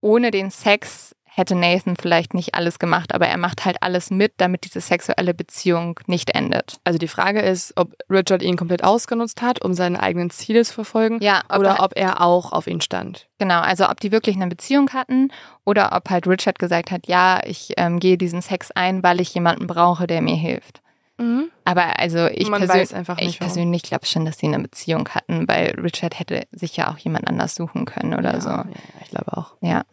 [0.00, 4.32] ohne den Sex hätte Nathan vielleicht nicht alles gemacht, aber er macht halt alles mit,
[4.38, 6.78] damit diese sexuelle Beziehung nicht endet.
[6.84, 10.72] Also die Frage ist, ob Richard ihn komplett ausgenutzt hat, um seine eigenen Ziele zu
[10.72, 13.28] verfolgen, Ja, ob oder er- ob er auch auf ihn stand.
[13.38, 15.30] Genau, also ob die wirklich eine Beziehung hatten
[15.66, 19.34] oder ob halt Richard gesagt hat, ja, ich ähm, gehe diesen Sex ein, weil ich
[19.34, 20.80] jemanden brauche, der mir hilft.
[21.64, 25.74] Aber also ich, Man persön ich persönlich glaube schon, dass sie eine Beziehung hatten, weil
[25.80, 28.50] Richard hätte sich ja auch jemand anders suchen können oder ja, so.
[28.50, 28.66] Ja,
[29.02, 29.54] ich glaube auch.
[29.60, 29.84] Ja.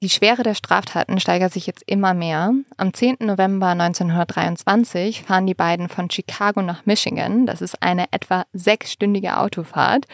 [0.00, 2.52] Die Schwere der Straftaten steigert sich jetzt immer mehr.
[2.76, 3.16] Am 10.
[3.20, 7.46] November 1923 fahren die beiden von Chicago nach Michigan.
[7.46, 10.06] Das ist eine etwa sechsstündige Autofahrt,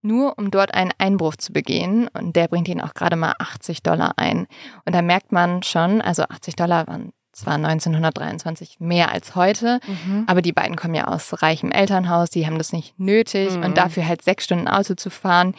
[0.00, 2.08] nur um dort einen Einbruch zu begehen.
[2.08, 4.46] Und der bringt ihnen auch gerade mal 80 Dollar ein.
[4.86, 9.80] Und da merkt man schon, also 80 Dollar waren zwar 1923 mehr als heute,
[10.26, 13.56] aber die beiden kommen ja aus reichem Elternhaus, die haben das nicht nötig.
[13.56, 13.62] Mhm.
[13.62, 15.54] Und dafür halt sechs Stunden Auto zu fahren,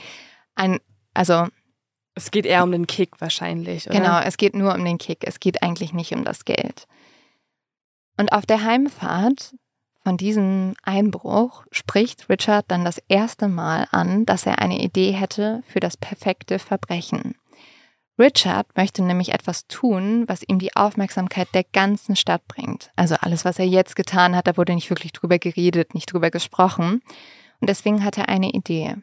[0.55, 0.79] ein,
[1.13, 1.47] also
[2.15, 3.99] Es geht eher um den Kick wahrscheinlich, oder?
[3.99, 5.19] Genau, es geht nur um den Kick.
[5.21, 6.87] Es geht eigentlich nicht um das Geld.
[8.17, 9.53] Und auf der Heimfahrt
[10.03, 15.61] von diesem Einbruch spricht Richard dann das erste Mal an, dass er eine Idee hätte
[15.67, 17.35] für das perfekte Verbrechen.
[18.19, 22.91] Richard möchte nämlich etwas tun, was ihm die Aufmerksamkeit der ganzen Stadt bringt.
[22.95, 26.31] Also alles, was er jetzt getan hat, da wurde nicht wirklich drüber geredet, nicht drüber
[26.31, 27.01] gesprochen.
[27.59, 28.95] Und deswegen hat er eine Idee.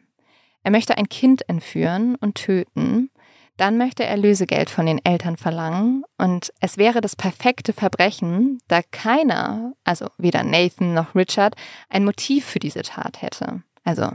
[0.63, 3.09] Er möchte ein Kind entführen und töten.
[3.55, 6.03] Dann möchte er Lösegeld von den Eltern verlangen.
[6.17, 11.55] Und es wäre das perfekte Verbrechen, da keiner, also weder Nathan noch Richard,
[11.89, 13.63] ein Motiv für diese Tat hätte.
[13.85, 14.09] Also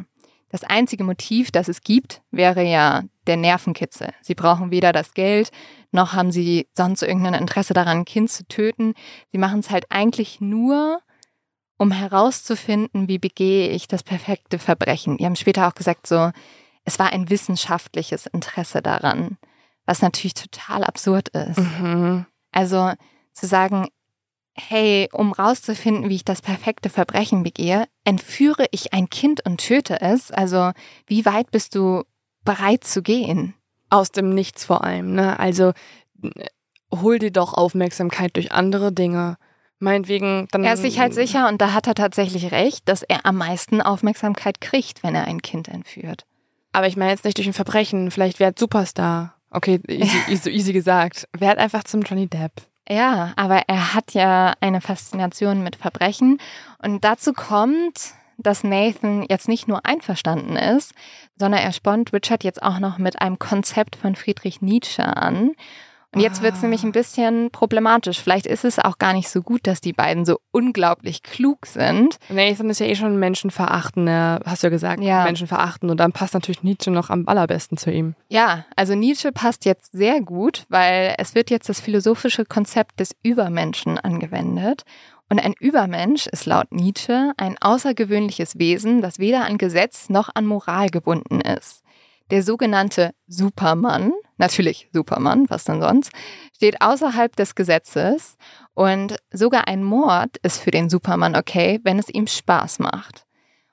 [0.51, 4.13] das einzige Motiv, das es gibt, wäre ja der Nervenkitzel.
[4.21, 5.51] Sie brauchen weder das Geld,
[5.93, 8.95] noch haben sie sonst irgendein Interesse daran, ein Kind zu töten.
[9.33, 11.01] Sie machen es halt eigentlich nur,
[11.79, 15.17] um herauszufinden, wie begehe ich das perfekte Verbrechen.
[15.17, 16.31] Die haben später auch gesagt, so,
[16.85, 19.39] es war ein wissenschaftliches Interesse daran,
[19.87, 21.59] was natürlich total absurd ist.
[21.59, 22.27] Mhm.
[22.53, 22.93] Also
[23.33, 23.89] zu sagen,
[24.69, 30.01] hey, um rauszufinden, wie ich das perfekte Verbrechen begehe, entführe ich ein Kind und töte
[30.01, 30.31] es.
[30.31, 30.73] Also
[31.07, 32.05] wie weit bist du
[32.45, 33.55] bereit zu gehen?
[33.89, 35.39] Aus dem Nichts vor allem, ne?
[35.39, 35.73] Also
[36.93, 39.37] hol dir doch Aufmerksamkeit durch andere Dinge.
[39.79, 40.63] Meinetwegen, dann.
[40.63, 43.81] Er ist sich halt sicher und da hat er tatsächlich recht, dass er am meisten
[43.81, 46.27] Aufmerksamkeit kriegt, wenn er ein Kind entführt.
[46.73, 48.11] Aber ich meine jetzt nicht durch ein Verbrechen.
[48.11, 49.35] Vielleicht wäre Superstar.
[49.51, 51.29] Okay, easy, easy, easy gesagt.
[51.37, 52.53] Werd einfach zum Johnny Depp.
[52.91, 56.39] Ja, aber er hat ja eine Faszination mit Verbrechen.
[56.83, 60.93] Und dazu kommt, dass Nathan jetzt nicht nur einverstanden ist,
[61.37, 65.53] sondern er spornt Richard jetzt auch noch mit einem Konzept von Friedrich Nietzsche an.
[66.13, 68.21] Und jetzt wird es nämlich ein bisschen problematisch.
[68.21, 72.17] Vielleicht ist es auch gar nicht so gut, dass die beiden so unglaublich klug sind.
[72.29, 75.25] Nathan ist ja eh schon menschenverachtender, hast du ja gesagt, Ja.
[75.25, 75.91] menschenverachtend.
[75.91, 78.15] Und dann passt natürlich Nietzsche noch am allerbesten zu ihm.
[78.29, 83.15] Ja, also Nietzsche passt jetzt sehr gut, weil es wird jetzt das philosophische Konzept des
[83.23, 84.83] Übermenschen angewendet.
[85.29, 90.45] Und ein Übermensch ist laut Nietzsche ein außergewöhnliches Wesen, das weder an Gesetz noch an
[90.45, 91.83] Moral gebunden ist.
[92.33, 96.11] Der sogenannte Supermann, natürlich Supermann, was denn sonst,
[96.57, 98.37] steht außerhalb des Gesetzes
[98.75, 103.25] und sogar ein Mord ist für den Supermann okay, wenn es ihm Spaß macht.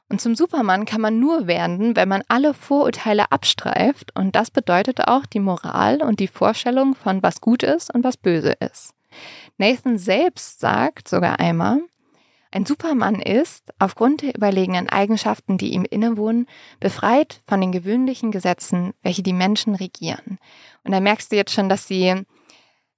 [0.09, 5.07] Und zum Supermann kann man nur werden, wenn man alle Vorurteile abstreift und das bedeutet
[5.07, 8.93] auch die Moral und die Vorstellung von was gut ist und was böse ist.
[9.57, 11.81] Nathan selbst sagt sogar einmal,
[12.51, 16.47] ein Supermann ist, aufgrund der überlegenen Eigenschaften, die ihm innewohnen,
[16.79, 20.39] befreit von den gewöhnlichen Gesetzen, welche die Menschen regieren.
[20.83, 22.25] Und da merkst du jetzt schon, dass sie,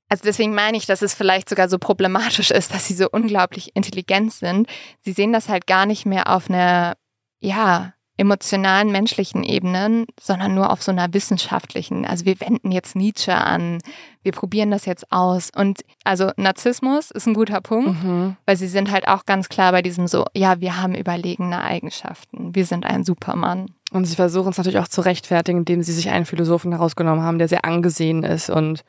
[0.07, 3.75] also deswegen meine ich, dass es vielleicht sogar so problematisch ist, dass sie so unglaublich
[3.75, 4.67] intelligent sind.
[5.01, 6.95] Sie sehen das halt gar nicht mehr auf einer,
[7.39, 12.05] ja, emotionalen, menschlichen Ebene, sondern nur auf so einer wissenschaftlichen.
[12.05, 13.79] Also wir wenden jetzt Nietzsche an,
[14.23, 15.49] wir probieren das jetzt aus.
[15.55, 18.35] Und also Narzissmus ist ein guter Punkt, Mhm.
[18.45, 22.53] weil sie sind halt auch ganz klar bei diesem so, ja, wir haben überlegene Eigenschaften,
[22.53, 23.67] wir sind ein Supermann.
[23.91, 27.39] Und sie versuchen es natürlich auch zu rechtfertigen, indem sie sich einen Philosophen herausgenommen haben,
[27.39, 28.49] der sehr angesehen ist.
[28.49, 28.83] Und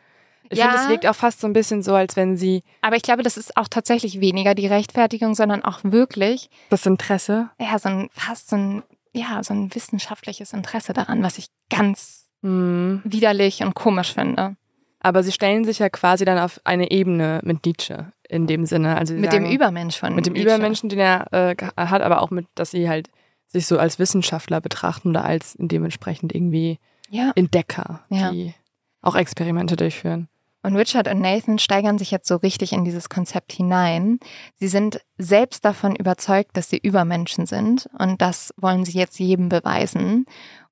[0.51, 0.65] ich Ja.
[0.67, 3.23] finde, es wirkt auch fast so ein bisschen so, als wenn sie Aber ich glaube,
[3.23, 7.49] das ist auch tatsächlich weniger die Rechtfertigung, sondern auch wirklich, das Interesse.
[7.61, 12.27] ja, so ein, fast so ein, ja, so ein wissenschaftliches Interesse daran, was ich ganz
[12.43, 13.03] Mhm.
[13.05, 14.57] widerlich und komisch finde.
[14.99, 18.97] Aber sie stellen sich ja quasi dann auf eine Ebene mit Nietzsche in dem Sinne.
[18.97, 20.47] Also Mit sagen, dem Übermensch von mit dem Nietzsche.
[20.49, 23.11] Übermenschen, den er äh, hat, aber auch mit, dass sie halt
[23.47, 26.79] sich so als Wissenschaftler betrachten oder als dementsprechend irgendwie
[27.11, 27.33] Ja.
[27.35, 28.31] Entdecker, Ja.
[28.31, 28.55] die
[29.03, 30.29] auch Experimente durchführen.
[30.63, 34.21] Und Richard und Nathan steigern sich jetzt so richtig in dieses Konzept hinein.
[34.57, 39.49] Sie sind selbst davon überzeugt, dass sie Übermenschen sind und das wollen sie jetzt jedem
[39.49, 40.27] beweisen.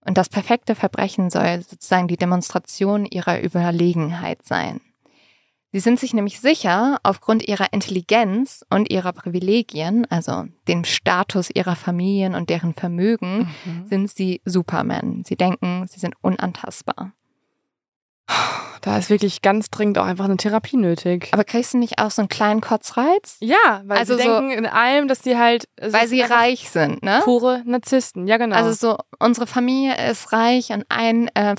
[0.05, 4.81] Und das perfekte Verbrechen soll sozusagen die Demonstration ihrer Überlegenheit sein.
[5.71, 11.77] Sie sind sich nämlich sicher, aufgrund ihrer Intelligenz und ihrer Privilegien, also dem Status ihrer
[11.77, 13.51] Familien und deren Vermögen,
[13.85, 15.25] sind sie Supermen.
[15.25, 17.13] Sie denken, sie sind unantastbar.
[18.83, 21.29] Da ist wirklich ganz dringend auch einfach eine Therapie nötig.
[21.33, 23.37] Aber kriegst du nicht auch so einen kleinen Kotzreiz?
[23.41, 26.71] Ja, weil Also sie so- denken in allem, dass halt es Weil ist sie reich
[26.71, 27.21] sind, ne?
[27.25, 28.27] pure Narzissten.
[28.29, 28.57] Ja, genau.
[28.57, 31.57] Also so, unsere Familie ist reich und ein äh,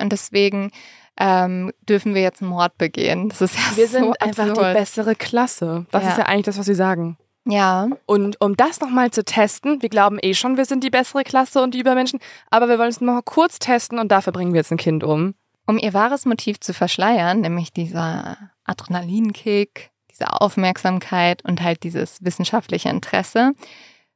[0.00, 0.70] und deswegen
[1.18, 3.30] ähm, dürfen wir jetzt einen Mord begehen.
[3.30, 4.68] Das ist ja wir so sind einfach absurd.
[4.74, 5.86] die bessere Klasse.
[5.90, 6.10] Das Ja.
[6.10, 7.16] ist ja eigentlich das, was sie sagen.
[7.48, 11.22] Ja, Und um das nochmal zu testen, wir glauben eh schon, wir sind die bessere
[11.22, 12.18] Klasse und die Übermenschen,
[12.50, 15.34] aber wir wollen es noch kurz testen und dafür bringen wir jetzt ein Kind um.
[15.66, 22.88] Um ihr wahres Motiv zu verschleiern, nämlich dieser Adrenalinkick, diese Aufmerksamkeit und halt dieses wissenschaftliche
[22.88, 23.52] Interesse,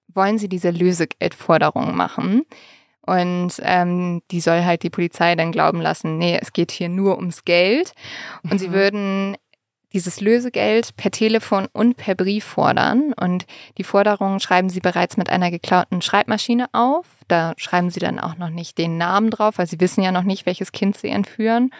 [0.08, 2.42] wollen sie diese Lösegeldforderung machen.
[3.06, 7.16] Und ähm, die soll halt die Polizei dann glauben lassen, nee, es geht hier nur
[7.16, 7.92] ums Geld.
[8.50, 8.72] Und sie Mhm.
[8.72, 9.36] würden
[9.92, 13.12] dieses Lösegeld per Telefon und per Brief fordern.
[13.12, 13.46] Und
[13.78, 17.06] die Forderung schreiben sie bereits mit einer geklauten Schreibmaschine auf.
[17.28, 20.22] Da schreiben sie dann auch noch nicht den Namen drauf, weil sie wissen ja noch
[20.22, 21.70] nicht, welches Kind sie entführen.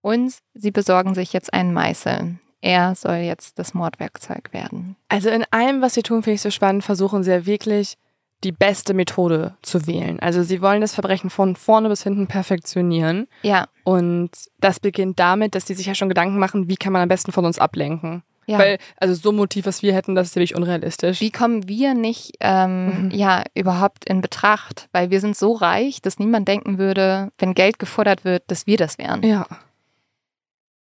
[0.00, 2.38] Und sie besorgen sich jetzt einen Meißel.
[2.60, 4.96] Er soll jetzt das Mordwerkzeug werden.
[5.08, 7.96] Also in allem, was sie tun, finde ich so spannend, versuchen sie ja wirklich
[8.44, 10.20] die beste Methode zu wählen.
[10.20, 13.26] Also sie wollen das Verbrechen von vorne bis hinten perfektionieren.
[13.42, 17.02] Ja, Und das beginnt damit, dass sie sich ja schon Gedanken machen, wie kann man
[17.02, 18.22] am besten von uns ablenken.
[18.46, 18.58] ja.
[18.58, 21.20] Weil, also so ein Motiv, was wir hätten, das ist wirklich unrealistisch.
[21.20, 23.10] Wie kommen wir nicht ähm, Mhm.
[23.10, 24.88] ja überhaupt in Betracht?
[24.92, 28.76] Weil wir sind so reich, dass niemand denken würde, wenn Geld gefordert wird, dass wir
[28.76, 29.22] das wären.
[29.24, 29.46] Ja.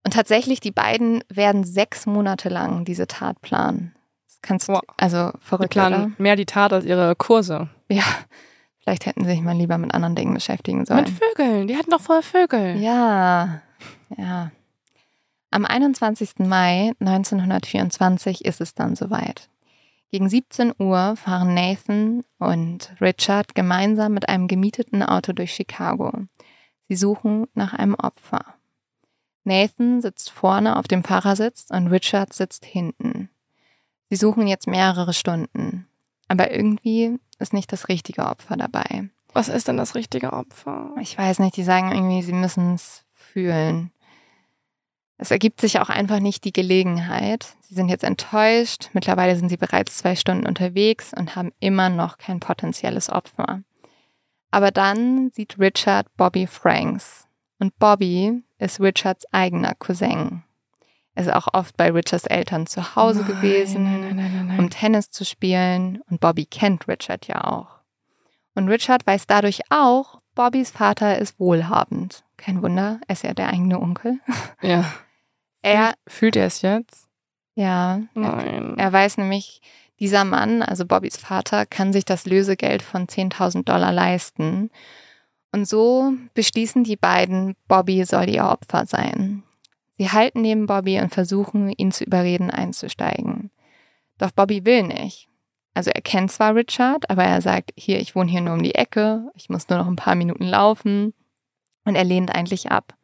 [0.03, 3.95] Und tatsächlich, die beiden werden sechs Monate lang diese Tat planen.
[4.45, 4.81] Kannst du, Wow.
[4.97, 5.87] also Die verrückt, oder?
[5.89, 7.67] planen mehr die Tat als ihre Kurse.
[7.89, 8.03] Ja,
[8.79, 11.07] vielleicht hätten sie sich mal lieber mit anderen Dingen beschäftigen Mit sollen.
[11.07, 11.67] Vögeln.
[11.67, 12.75] Die hatten doch vorher Vögel.
[12.77, 13.61] Ja,
[14.17, 14.51] ja.
[15.51, 16.39] Am 21.
[16.39, 19.49] Mai 1924 ist es dann soweit.
[20.11, 26.11] Gegen 17 Uhr fahren Nathan und Richard gemeinsam mit einem gemieteten Auto durch Chicago.
[26.87, 28.45] Sie suchen nach einem Opfer.
[29.43, 33.29] Nathan sitzt vorne auf dem Fahrersitz und Richard sitzt hinten.
[34.09, 35.87] Sie suchen jetzt mehrere Stunden.
[36.27, 39.09] Aber irgendwie ist nicht das richtige Opfer dabei.
[39.33, 40.93] Was ist denn das richtige Opfer?
[41.01, 43.91] Ich weiß nicht, die sagen irgendwie, sie müssen es fühlen.
[45.17, 47.55] Es ergibt sich auch einfach nicht die Gelegenheit.
[47.61, 48.89] Sie sind jetzt enttäuscht.
[48.93, 53.61] Mittlerweile sind sie bereits zwei Stunden unterwegs und haben immer noch kein potenzielles Opfer.
[54.51, 57.27] Aber dann sieht Richard Bobby Franks.
[57.59, 60.44] Und Bobby ist Richards eigener Cousin.
[61.15, 63.83] Er ist auch oft bei Richards Eltern zu Hause Nein, gewesen
[64.15, 67.79] Nein, nein, um Tennis zu spielen und Bobby kennt Richard ja auch.
[68.53, 72.23] Und Richard weiß dadurch auch, Bobbys Vater ist wohlhabend.
[72.37, 74.19] Kein Wunder, er ist ja der eigene Onkel.
[74.61, 74.85] ja.
[75.61, 77.07] Er, Fühlt er es jetzt?
[77.55, 78.77] ja, er, Nein.
[78.77, 79.61] er weiß nämlich,
[79.99, 84.69] dieser Mann, also Bobbys Vater, kann sich das Lösegeld von 10.000 Dollar leisten.
[85.53, 89.43] Und so beschließen die beiden, Bobby soll ihr Opfer sein.
[89.97, 93.51] Sie halten neben Bobby und versuchen, ihn zu überreden, einzusteigen.
[94.17, 95.29] Doch Bobby will nicht.
[95.73, 98.75] Also er kennt zwar Richard, aber er sagt, hier, ich wohne hier nur um die
[98.75, 101.13] Ecke, ich muss nur noch ein paar Minuten laufen.
[101.83, 102.95] Und er lehnt eigentlich ab.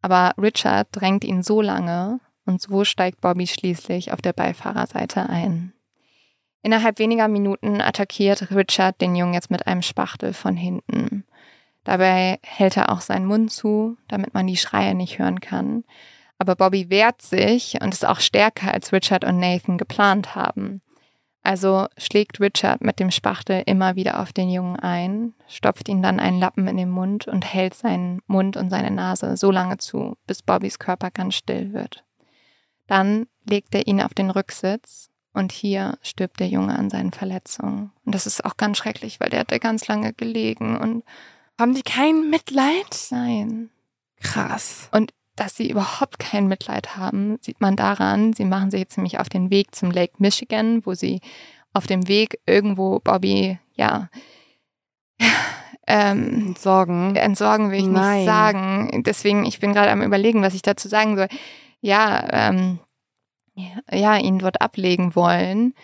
[0.00, 5.72] Aber Richard drängt ihn so lange und so steigt Bobby schließlich auf der Beifahrerseite ein.
[6.62, 11.24] Innerhalb weniger Minuten attackiert Richard den Jungen jetzt mit einem Spachtel von hinten.
[11.86, 15.84] Dabei hält er auch seinen Mund zu, damit man die Schreie nicht hören kann.
[16.36, 20.82] Aber Bobby wehrt sich und ist auch stärker, als Richard und Nathan geplant haben.
[21.44, 26.18] Also schlägt Richard mit dem Spachtel immer wieder auf den Jungen ein, stopft ihn dann
[26.18, 30.16] einen Lappen in den Mund und hält seinen Mund und seine Nase so lange zu,
[30.26, 32.02] bis Bobbys Körper ganz still wird.
[32.88, 37.92] Dann legt er ihn auf den Rücksitz und hier stirbt der Junge an seinen Verletzungen.
[38.04, 41.04] Und das ist auch ganz schrecklich, weil der hat da ganz lange gelegen und
[41.58, 43.08] Haben die kein Mitleid?
[43.10, 43.70] nein.
[44.20, 44.90] Krass.
[45.36, 49.28] Dass sie überhaupt kein Mitleid haben, sieht man daran, sie machen sich jetzt nämlich auf
[49.28, 51.20] den Weg zum Lake Michigan, wo sie
[51.74, 54.08] auf dem Weg irgendwo Bobby, ja,
[55.86, 57.14] ähm, Und Sorgen.
[57.16, 58.16] entsorgen will ich Nein.
[58.18, 59.02] nicht sagen.
[59.04, 61.28] Deswegen, ich bin gerade am überlegen, was ich dazu sagen soll.
[61.80, 62.80] Ja, ähm,
[63.92, 65.74] ja, ihn dort ablegen wollen.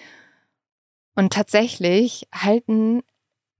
[1.14, 3.02] Und tatsächlich halten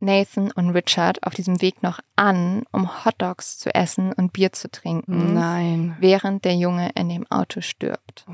[0.02, 4.70] Nathan und Richard auf diesem Weg noch an, um Hotdogs zu essen und Bier zu
[4.70, 5.96] trinken, Nein.
[6.00, 8.26] während der Junge in dem Auto stirbt.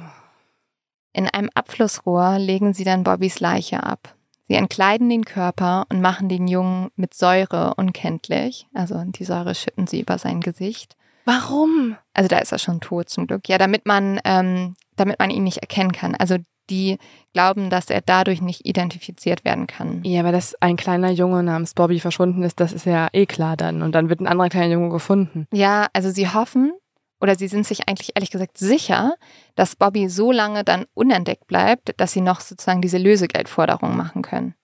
[1.12, 4.14] In einem Abflussrohr legen sie dann Bobbys Leiche ab.
[4.48, 8.66] Sie entkleiden den Körper und machen den Jungen mit Säure unkenntlich.
[8.72, 10.96] Also die Säure schütten sie über sein Gesicht.
[11.29, 11.97] Warum?
[12.14, 13.49] Also da ist er schon tot zum Glück.
[13.51, 16.14] Ja, damit man, ähm, damit man ihn nicht erkennen kann.
[16.14, 16.37] Also
[16.71, 16.97] die
[17.35, 20.03] glauben, dass er dadurch nicht identifiziert werden kann.
[20.05, 23.59] Ja, aber dass ein kleiner Junge namens Bobby verschwunden ist, das ist ja eh klar
[23.59, 23.83] dann.
[23.83, 25.47] Und dann wird ein anderer kleiner Junge gefunden.
[25.53, 26.73] Ja, also sie hoffen
[27.21, 29.14] oder sie sind sich eigentlich ehrlich gesagt sicher,
[29.55, 34.55] dass Bobby so lange dann unentdeckt bleibt, dass sie noch sozusagen diese Lösegeldforderung machen können.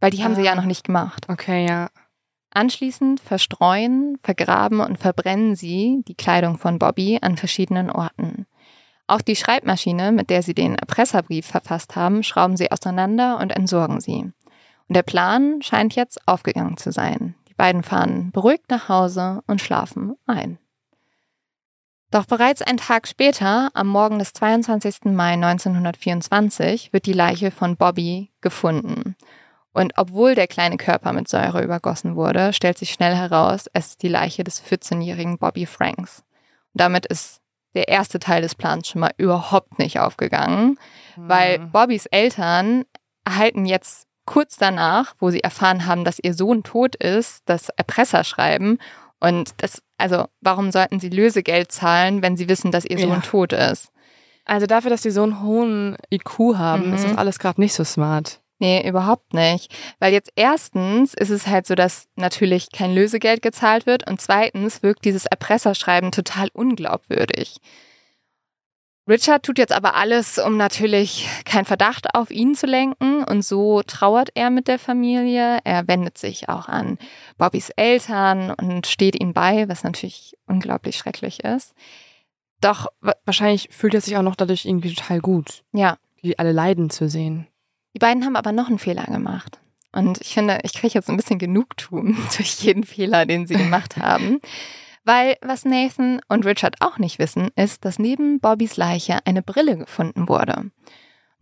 [0.00, 0.56] Weil die haben sie ja Ah.
[0.56, 1.26] noch nicht gemacht.
[1.28, 1.88] Okay, ja.
[2.54, 8.46] Anschließend verstreuen, vergraben und verbrennen sie die Kleidung von Bobby an verschiedenen Orten.
[9.06, 14.00] Auch die Schreibmaschine, mit der sie den Erpresserbrief verfasst haben, schrauben sie auseinander und entsorgen
[14.00, 14.32] sie.
[14.88, 17.34] Und der Plan scheint jetzt aufgegangen zu sein.
[17.48, 20.58] Die beiden fahren beruhigt nach Hause und schlafen ein.
[22.10, 25.06] Doch bereits einen Tag später, am Morgen des 22.
[25.06, 29.16] Mai 1924, wird die Leiche von Bobby gefunden.
[29.72, 34.02] Und obwohl der kleine Körper mit Säure übergossen wurde, stellt sich schnell heraus, es ist
[34.02, 36.18] die Leiche des 14-jährigen Bobby Franks.
[36.74, 37.40] Und damit ist
[37.74, 40.78] der erste Teil des Plans schon mal überhaupt nicht aufgegangen,
[41.16, 41.70] weil Mhm.
[41.72, 42.84] Bobbys Eltern
[43.24, 48.78] erhalten jetzt kurz danach, wo sie erfahren haben, dass ihr Sohn tot ist, das Erpresserschreiben.
[49.20, 53.20] Und das, also, warum sollten sie Lösegeld zahlen, wenn sie wissen, dass ihr Sohn Ja.
[53.20, 53.88] tot ist?
[54.44, 56.94] Also dafür, dass die so einen hohen IQ haben, Mhm.
[56.94, 58.40] ist das alles gerade nicht so smart.
[58.62, 59.74] Nee, überhaupt nicht.
[59.98, 64.84] Weil jetzt erstens ist es halt so, dass natürlich kein Lösegeld gezahlt wird und zweitens
[64.84, 67.56] wirkt dieses Erpresserschreiben total unglaubwürdig.
[69.08, 73.82] Richard tut jetzt aber alles, um natürlich keinen Verdacht auf ihn zu lenken und so
[73.82, 75.58] trauert er mit der Familie.
[75.64, 76.98] Er wendet sich auch an
[77.38, 81.74] Bobbys Eltern und steht ihnen bei, was natürlich unglaublich schrecklich ist.
[82.60, 85.64] Doch, Wa- Wahrscheinlich fühlt er sich auch noch dadurch irgendwie total gut.
[85.72, 87.48] ja, die alle leiden zu sehen.
[87.94, 89.60] Die beiden haben aber noch einen Fehler gemacht.
[89.92, 93.96] Und ich finde, ich kriege jetzt ein bisschen Genugtuung durch jeden Fehler, den sie gemacht
[93.98, 94.40] haben.
[95.04, 99.76] Weil was Nathan und Richard auch nicht wissen, ist, dass neben Bobbys Leiche eine Brille
[99.76, 100.70] gefunden wurde.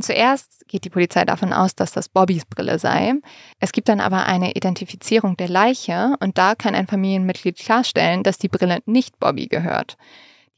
[0.01, 3.15] Zuerst geht die Polizei davon aus, dass das Bobbys Brille sei.
[3.59, 8.39] Es gibt dann aber eine Identifizierung der Leiche und da kann ein Familienmitglied klarstellen, dass
[8.39, 9.99] die Brille nicht Bobby gehört.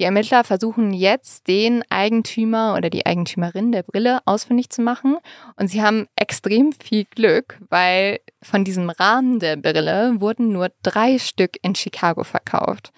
[0.03, 5.18] Die Ermittler versuchen jetzt, den Eigentümer oder die Eigentümerin der Brille ausfindig zu machen.
[5.55, 11.20] Und sie haben extrem viel Glück, weil von diesem Rahmen der Brille wurden nur drei
[11.20, 12.90] Stück in Chicago verkauft.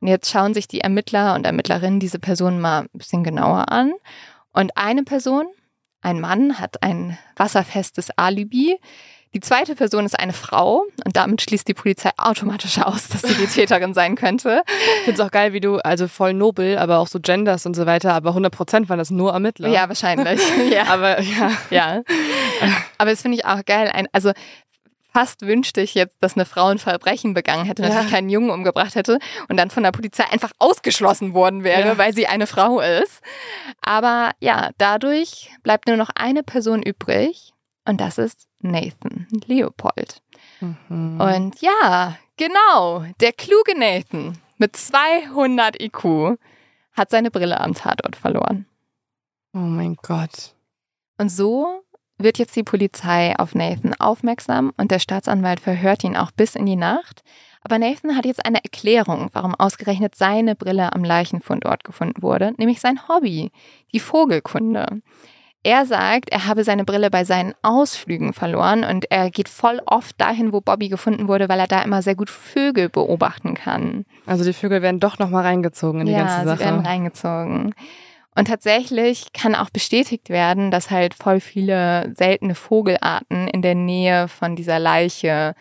[0.00, 3.92] Und jetzt schauen sich die Ermittler und Ermittlerinnen diese Person mal ein bisschen genauer an.
[4.54, 5.44] Und eine Person,
[6.00, 8.78] ein Mann, hat ein wasserfestes Alibi.
[9.36, 13.34] Die zweite Person ist eine Frau und damit schließt die Polizei automatisch aus, dass sie
[13.34, 14.62] die Täterin sein könnte.
[14.66, 17.76] Ich finde es auch geil, wie du, also voll nobel, aber auch so Genders und
[17.76, 19.68] so weiter, aber 100 Prozent waren das nur Ermittler.
[19.68, 20.40] Ja, wahrscheinlich.
[20.70, 20.84] ja.
[20.84, 21.50] Aber ja.
[21.68, 22.02] ja.
[22.96, 23.90] Aber das finde ich auch geil.
[23.92, 24.32] Ein, also
[25.12, 28.10] fast wünschte ich jetzt, dass eine Frau ein Verbrechen begangen hätte, natürlich ja.
[28.10, 29.18] keinen Jungen umgebracht hätte
[29.50, 31.98] und dann von der Polizei einfach ausgeschlossen worden wäre, ja.
[31.98, 33.20] weil sie eine Frau ist.
[33.82, 37.52] Aber ja, dadurch bleibt nur noch eine Person übrig
[37.84, 40.22] und das ist Nathan Leopold.
[40.60, 41.20] Mhm.
[41.20, 46.38] Und ja, genau, der kluge Nathan mit 200 IQ
[46.92, 48.66] hat seine Brille am Tatort verloren.
[49.52, 50.54] Oh mein Gott.
[51.18, 51.82] Und so
[52.18, 56.66] wird jetzt die Polizei auf Nathan aufmerksam und der Staatsanwalt verhört ihn auch bis in
[56.66, 57.22] die Nacht.
[57.62, 62.80] Aber Nathan hat jetzt eine Erklärung, warum ausgerechnet seine Brille am Leichenfundort gefunden wurde, nämlich
[62.80, 63.50] sein Hobby,
[63.92, 65.02] die Vogelkunde.
[65.66, 70.20] Er sagt, er habe seine Brille bei seinen Ausflügen verloren und er geht voll oft
[70.20, 74.04] dahin, wo Bobby gefunden wurde, weil er da immer sehr gut Vögel beobachten kann.
[74.26, 76.48] Also die Vögel werden doch nochmal reingezogen in die ja, ganze Sache.
[76.50, 77.74] Ja, sie werden reingezogen.
[78.36, 84.28] Und tatsächlich kann auch bestätigt werden, dass halt voll viele seltene Vogelarten in der Nähe
[84.28, 85.56] von dieser Leiche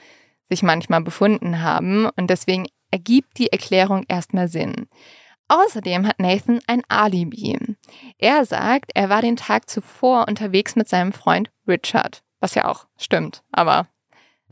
[0.48, 2.08] sich manchmal befunden haben.
[2.16, 4.86] Und deswegen ergibt die Erklärung erstmal Sinn.
[5.48, 7.58] Außerdem hat Nathan ein Alibi.
[8.18, 12.88] Er sagt, er war den Tag zuvor unterwegs mit seinem Freund Richard, was ja auch
[12.98, 13.88] stimmt, aber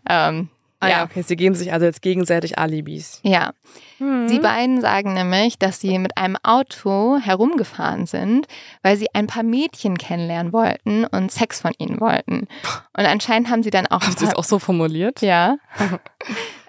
[0.07, 0.49] ähm,
[0.83, 1.03] Ah ja.
[1.03, 3.21] okay, sie geben sich also jetzt gegenseitig Alibis.
[3.23, 3.53] Ja.
[3.99, 4.27] Mhm.
[4.27, 8.47] Sie beiden sagen nämlich, dass sie mit einem Auto herumgefahren sind,
[8.81, 12.47] weil sie ein paar Mädchen kennenlernen wollten und Sex von ihnen wollten.
[12.97, 14.01] Und anscheinend haben sie dann auch.
[14.01, 15.21] Haben sie das auch so formuliert?
[15.21, 15.55] Ja.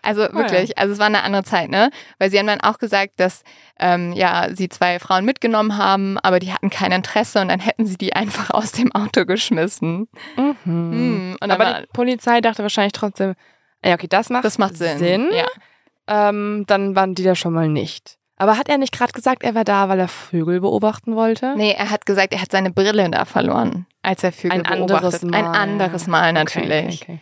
[0.05, 0.75] Also wirklich, ja.
[0.77, 1.91] also es war eine andere Zeit, ne?
[2.19, 3.43] Weil sie haben dann auch gesagt, dass
[3.79, 7.87] ähm, ja sie zwei Frauen mitgenommen haben, aber die hatten kein Interesse und dann hätten
[7.87, 10.09] sie die einfach aus dem Auto geschmissen.
[10.37, 10.57] Mhm.
[10.65, 11.37] Mhm.
[11.41, 13.35] aber die Polizei dachte wahrscheinlich trotzdem,
[13.85, 14.99] ja, okay, das macht, das macht Sinn.
[14.99, 15.31] Sinn.
[15.33, 15.47] Ja.
[16.07, 18.19] Ähm, dann waren die da schon mal nicht.
[18.37, 21.55] Aber hat er nicht gerade gesagt, er war da, weil er Vögel beobachten wollte?
[21.57, 25.23] Nee, er hat gesagt, er hat seine Brille da verloren, als er Vögel Ein beobachtet.
[25.23, 25.37] Anderes Mal.
[25.37, 27.03] Ein anderes Mal natürlich.
[27.03, 27.21] Okay, okay.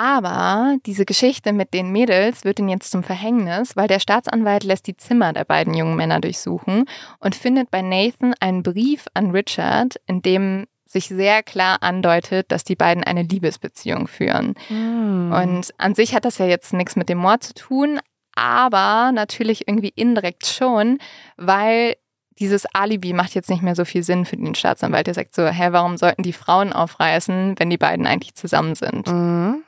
[0.00, 4.86] Aber diese Geschichte mit den Mädels wird ihnen jetzt zum Verhängnis, weil der Staatsanwalt lässt
[4.86, 6.86] die Zimmer der beiden jungen Männer durchsuchen
[7.18, 12.64] und findet bei Nathan einen Brief an Richard, in dem sich sehr klar andeutet, dass
[12.64, 14.54] die beiden eine Liebesbeziehung führen.
[14.70, 15.32] Mm.
[15.34, 18.00] Und an sich hat das ja jetzt nichts mit dem Mord zu tun,
[18.34, 20.96] aber natürlich irgendwie indirekt schon,
[21.36, 21.96] weil
[22.38, 25.08] dieses Alibi macht jetzt nicht mehr so viel Sinn für den Staatsanwalt.
[25.08, 29.06] Der sagt so, hä, warum sollten die Frauen aufreißen, wenn die beiden eigentlich zusammen sind?
[29.06, 29.62] Mm.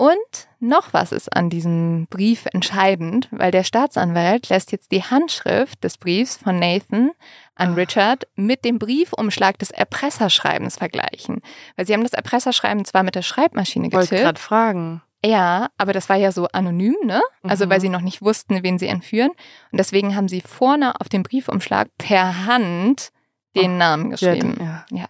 [0.00, 5.84] Und noch was ist an diesem Brief entscheidend, weil der Staatsanwalt lässt jetzt die Handschrift
[5.84, 7.10] des Briefs von Nathan
[7.54, 11.42] an Richard mit dem Briefumschlag des Erpresserschreibens vergleichen.
[11.76, 14.10] Weil sie haben das Erpresserschreiben zwar mit der Schreibmaschine getippt.
[14.12, 15.02] Wollte gerade fragen.
[15.22, 17.20] Ja, aber das war ja so anonym, ne?
[17.42, 17.70] Also Mhm.
[17.70, 19.32] weil sie noch nicht wussten, wen sie entführen.
[19.70, 23.10] Und deswegen haben sie vorne auf dem Briefumschlag per Hand
[23.54, 24.56] den Namen geschrieben.
[24.60, 24.86] Ja.
[24.90, 25.06] Ja.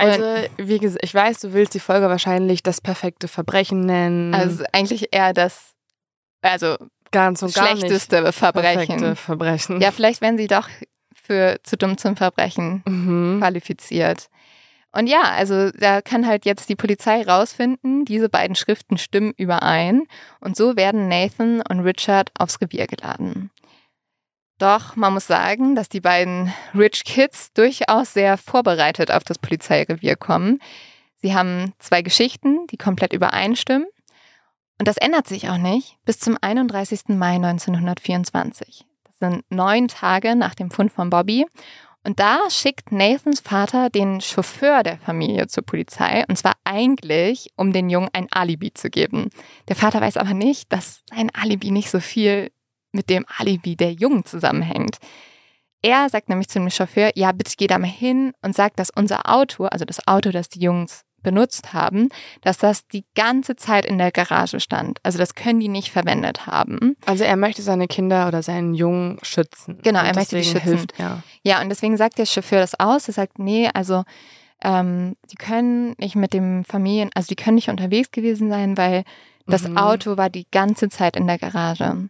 [0.00, 4.34] Also, wie gesagt, ich weiß, du willst die Folge wahrscheinlich das perfekte Verbrechen nennen.
[4.34, 5.72] Also eigentlich eher das,
[6.42, 6.76] also
[7.10, 8.86] ganz und gar schlechteste nicht Verbrechen.
[8.86, 9.80] perfekte Verbrechen.
[9.80, 10.68] Ja, vielleicht werden sie doch
[11.14, 13.38] für zu dumm zum Verbrechen Mhm.
[13.40, 14.28] qualifiziert.
[14.92, 20.02] Und ja, also da kann halt jetzt die Polizei rausfinden, diese beiden Schriften stimmen überein
[20.40, 23.50] und so werden Nathan und Richard aufs Revier geladen.
[24.60, 30.16] Doch man muss sagen, dass die beiden Rich Kids durchaus sehr vorbereitet auf das Polizeirevier
[30.16, 30.60] kommen.
[31.16, 33.86] Sie haben zwei Geschichten, die komplett übereinstimmen.
[34.78, 37.08] Und das ändert sich auch nicht bis zum 31.
[37.08, 38.84] Mai 1924.
[39.04, 41.46] Das sind neun Tage nach dem Fund von Bobby.
[42.04, 46.24] Und da schickt Nathans Vater den Chauffeur der Familie zur Polizei.
[46.28, 49.30] Und zwar eigentlich, um den Jungen ein Alibi zu geben.
[49.68, 52.50] Der Vater weiß aber nicht, dass sein Alibi nicht so viel
[52.92, 54.98] mit dem Alibi der Jungen zusammenhängt.
[55.82, 58.90] Er sagt nämlich zu dem Chauffeur, ja, bitte geh da mal hin und sag, dass
[58.90, 62.08] unser Auto, also das Auto, das die Jungs benutzt haben,
[62.42, 64.98] dass das die ganze Zeit in der Garage stand.
[65.02, 66.96] Also das können die nicht verwendet haben.
[67.04, 69.78] Also er möchte seine Kinder oder seinen Jungen schützen.
[69.82, 70.62] Genau, er möchte die schützen.
[70.62, 71.22] Hilft er.
[71.42, 73.06] Ja, und deswegen sagt der Chauffeur das aus.
[73.08, 74.04] Er sagt, nee, also
[74.62, 79.04] ähm, die können nicht mit dem Familien, also die können nicht unterwegs gewesen sein, weil
[79.46, 79.76] das Mhm.
[79.78, 82.08] Auto war die ganze Zeit in der Garage.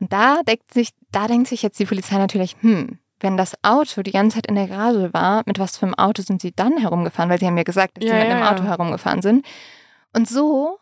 [0.00, 4.02] Und da denkt sich, da denkt sich jetzt die Polizei natürlich, hm, wenn das Auto
[4.02, 6.78] die ganze Zeit in der Garage war, mit was für einem Auto sind sie dann
[6.78, 7.30] herumgefahren?
[7.30, 8.50] Weil sie haben ja gesagt, dass Ja, sie mit ja, einem ja.
[8.52, 9.44] Auto herumgefahren sind.
[10.16, 10.78] Und so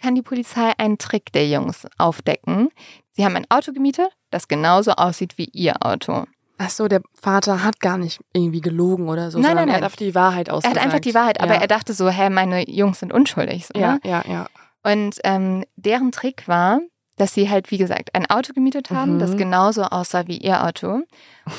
[0.00, 2.70] kann die Polizei einen Trick der Jungs aufdecken.
[3.12, 6.24] Sie haben ein Auto gemietet, das genauso aussieht wie ihr Auto.
[6.58, 9.84] Ach so, der Vater hat gar nicht irgendwie gelogen oder so, Nein, nein, er hat
[9.84, 10.78] auf die Wahrheit Er ausgesagt.
[10.78, 13.66] hat einfach die Wahrheit, aber er dachte so, hä, meine Jungs sind unschuldig.
[13.66, 14.00] So, Ja, ne?
[14.04, 14.46] ja, ja.
[14.84, 16.80] Und ähm, deren Trick war,
[17.16, 19.18] dass sie halt, wie gesagt, ein Auto gemietet haben, Mhm.
[19.18, 21.00] das genauso aussah wie ihr Auto.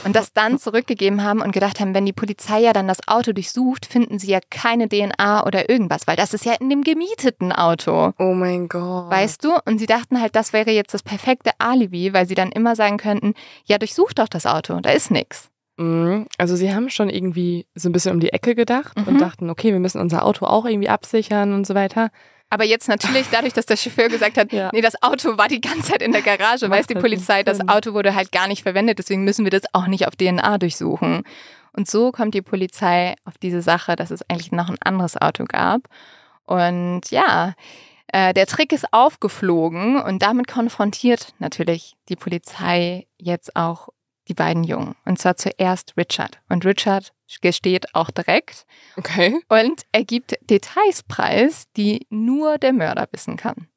[0.05, 3.33] Und das dann zurückgegeben haben und gedacht haben, wenn die Polizei ja dann das Auto
[3.33, 7.51] durchsucht, finden sie ja keine DNA oder irgendwas, weil das ist ja in dem gemieteten
[7.51, 8.13] Auto.
[8.17, 9.09] Oh mein Gott.
[9.11, 9.51] Weißt du?
[9.65, 12.97] Und sie dachten halt, das wäre jetzt das perfekte Alibi, weil sie dann immer sagen
[12.97, 13.33] könnten,
[13.65, 15.49] ja, durchsucht doch das Auto, da ist nichts.
[15.77, 16.27] Mhm.
[16.37, 19.07] Also sie haben schon irgendwie so ein bisschen um die Ecke gedacht Mhm.
[19.07, 22.09] und dachten, okay, wir müssen unser Auto auch irgendwie absichern und so weiter.
[22.53, 24.69] Aber jetzt natürlich, dadurch, dass der Chauffeur gesagt hat, Ja.
[24.73, 27.41] nee, das Auto war die ganze Zeit in der Garage, Macht weiß die halt Polizei,
[27.43, 27.67] das.
[27.67, 31.23] Auto wurde halt gar nicht verwendet, deswegen müssen wir das auch nicht auf DNA durchsuchen.
[31.75, 35.45] Und so kommt die Polizei auf diese Sache, dass es eigentlich noch ein anderes Auto
[35.45, 35.81] gab.
[36.45, 37.53] Und ja,
[38.07, 43.89] äh, der Trick ist aufgeflogen und damit konfrontiert natürlich die Polizei jetzt auch
[44.28, 44.95] die beiden Jungen.
[45.05, 46.39] Und zwar zuerst Richard.
[46.49, 48.65] Und Richard gesteht auch direkt.
[48.95, 49.39] Okay.
[49.49, 53.67] Und er gibt Details preis, die nur der Mörder wissen kann.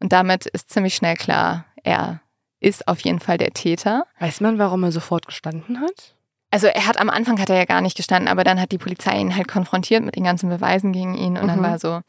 [0.00, 2.20] Und damit ist ziemlich schnell klar, er
[2.60, 4.04] ist auf jeden Fall der Täter.
[4.18, 6.14] Weiß man, warum er sofort gestanden hat?
[6.50, 8.78] Also er hat am Anfang hat er ja gar nicht gestanden, aber dann hat die
[8.78, 11.62] Polizei ihn halt konfrontiert mit den ganzen Beweisen gegen ihn und dann Mhm.
[11.62, 12.00] war er so,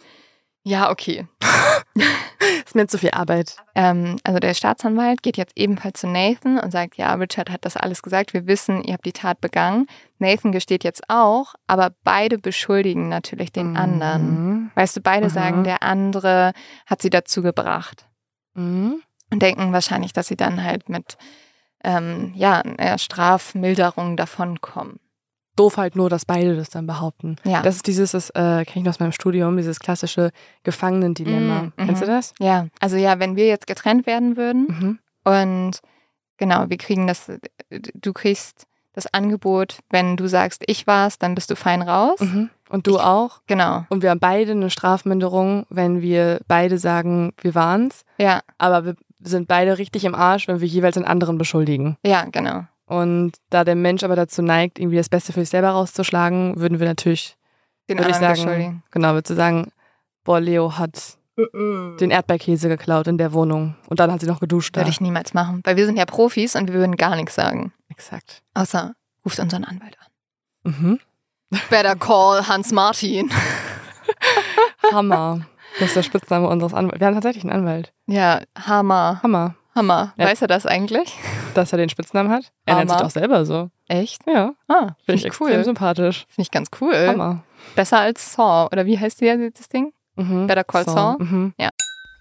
[0.64, 1.28] ja, okay.
[2.66, 3.58] Ist mir zu viel Arbeit.
[3.76, 7.78] Ähm, also der Staatsanwalt geht jetzt ebenfalls zu Nathan und sagt, ja, Richard hat das
[7.78, 9.88] alles gesagt, wir wissen, ihr habt die Tat begangen.
[10.20, 14.30] Nathan gesteht jetzt auch, aber beide beschuldigen natürlich den anderen.
[14.30, 14.72] Mhm.
[14.76, 15.34] Weißt du, beide Aha.
[15.34, 16.54] sagen, der andere
[16.86, 18.06] hat sie dazu gebracht.
[18.54, 19.02] Mhm.
[19.32, 21.18] Und denken wahrscheinlich, dass sie dann halt mit
[21.84, 25.00] ähm, ja, einer Strafmilderung davonkommen.
[25.56, 27.36] Doof halt nur, dass beide das dann behaupten.
[27.44, 27.62] Ja.
[27.62, 30.32] Das ist dieses, das äh, kenne ich noch aus meinem Studium, dieses klassische
[30.64, 31.62] Gefangenendilemma.
[31.64, 32.10] Mhm, Kennst du mhm.
[32.10, 32.34] das?
[32.40, 35.00] ja, also ja, wenn wir jetzt getrennt werden würden Mhm.
[35.24, 35.72] und
[36.38, 37.32] genau, wir kriegen das,
[37.70, 42.20] du kriegst das Angebot, wenn du sagst, ich war's, dann bist du fein raus.
[42.20, 42.50] Mhm.
[42.70, 43.42] Und du Ich- auch?
[43.48, 48.04] Genau, Und wir haben beide eine Strafminderung, wenn wir beide sagen, wir waren's.
[48.18, 51.98] ja, Aber wir sind beide richtig im Arsch, wenn wir jeweils einen anderen beschuldigen.
[52.04, 52.64] ja, genau.
[52.92, 56.80] Und da der Mensch aber dazu neigt, irgendwie das Beste für sich selber rauszuschlagen, würden
[56.80, 57.38] wir natürlich,
[57.90, 59.72] Den würde ich sagen, genau, würde sagen,
[60.26, 63.76] boah, Leo hat den Erdbeerkäse geklaut in der Wohnung.
[63.88, 64.76] Und dann hat sie noch geduscht.
[64.76, 64.82] Da.
[64.82, 67.72] Würde ich niemals machen, weil wir sind ja Profis und wir würden gar nichts sagen.
[67.88, 68.44] Exakt.
[68.56, 70.74] Außer, ruft unseren Anwalt an.
[70.74, 71.00] Mhm.
[71.70, 73.32] Better call Hans Martin.
[74.92, 75.48] Hammer.
[75.80, 77.00] Das ist der Spitzname unseres Anwalts.
[77.00, 77.94] Wir haben tatsächlich einen Anwalt.
[78.08, 79.22] Ja, Hammer.
[79.24, 79.56] Hammer.
[79.76, 80.14] Hammer.
[80.18, 80.26] Ja.
[80.26, 81.18] Weiß er das eigentlich?
[81.54, 82.52] Dass er den Spitznamen hat.
[82.66, 83.06] Er nennt sich Hammer.
[83.08, 83.70] doch selber so.
[83.88, 84.22] Echt?
[84.28, 84.54] Ja.
[84.68, 85.64] Ah, Finde ich ich extrem cool.
[85.64, 86.26] sympathisch.
[86.30, 86.94] Finde ich ganz cool.
[86.96, 87.44] Hammer.
[87.76, 88.68] Besser als Saw.
[88.72, 89.92] Oder wie heißt die, das Ding?
[90.16, 90.48] Mhm.
[90.48, 91.18] Better Call Saul?
[91.20, 91.54] Mhm.
[91.60, 91.70] Ja.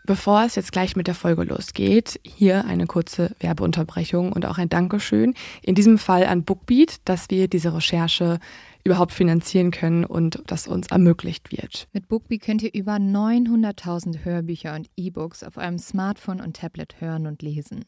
[0.06, 4.68] Bevor es jetzt gleich mit der Folge losgeht, hier eine kurze Werbeunterbrechung und auch ein
[4.68, 5.34] Dankeschön.
[5.62, 8.38] In diesem Fall an Bookbeat, dass wir diese Recherche
[8.82, 11.86] überhaupt finanzieren können und das uns ermöglicht wird.
[11.92, 17.26] Mit Bookbee könnt ihr über 900.000 Hörbücher und E-Books auf eurem Smartphone und Tablet hören
[17.26, 17.84] und lesen.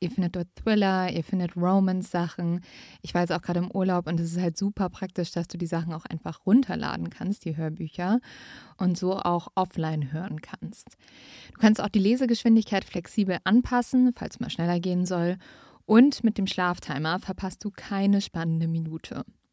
[0.00, 2.60] Ihr findet dort Thriller, ihr findet Romance-Sachen.
[3.02, 5.58] Ich war jetzt auch gerade im Urlaub und es ist halt super praktisch, dass du
[5.58, 8.20] die Sachen auch einfach runterladen kannst, die Hörbücher,
[8.76, 10.96] und so auch offline hören kannst.
[11.52, 15.36] Du kannst auch die Lesegeschwindigkeit flexibel anpassen, falls mal schneller gehen soll.
[15.84, 19.24] Und mit dem Schlaftimer verpasst du keine spannende Minute.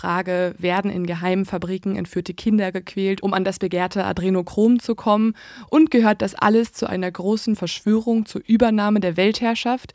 [0.00, 5.34] Frage, werden in geheimen Fabriken entführte Kinder gequält, um an das begehrte Adrenochrom zu kommen?
[5.68, 9.92] Und gehört das alles zu einer großen Verschwörung zur Übernahme der Weltherrschaft?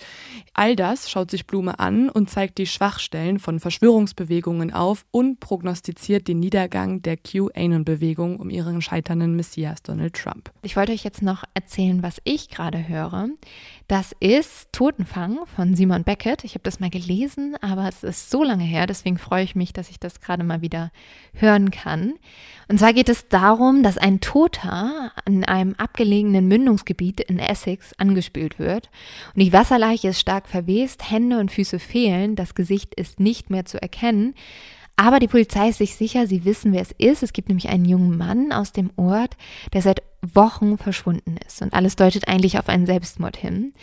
[0.54, 6.28] All das schaut sich Blume an und zeigt die Schwachstellen von Verschwörungsbewegungen auf und prognostiziert
[6.28, 10.52] den Niedergang der QAnon-Bewegung um ihren scheiternden Messias Donald Trump.
[10.62, 13.30] Ich wollte euch jetzt noch erzählen, was ich gerade höre.
[13.88, 16.44] Das ist Totenfang von Simon Beckett.
[16.44, 19.74] Ich habe das mal gelesen, aber es ist so lange her, deswegen freue ich mich,
[19.74, 20.92] dass ich das gerade mal wieder
[21.34, 22.14] hören kann.
[22.68, 28.58] Und zwar geht es darum, dass ein Toter in einem abgelegenen Mündungsgebiet in Essex angespült
[28.60, 28.90] wird.
[29.36, 33.66] Und die Wasserleiche ist stark verwest, Hände und Füße fehlen, das Gesicht ist nicht mehr
[33.66, 34.34] zu erkennen.
[34.98, 37.22] Aber die Polizei ist sich sicher, sie wissen, wer es ist.
[37.22, 39.36] Es gibt nämlich einen jungen Mann aus dem Ort,
[39.74, 41.62] der seit Wochen verschwunden ist.
[41.62, 43.74] Und alles deutet eigentlich auf einen Selbstmord hin.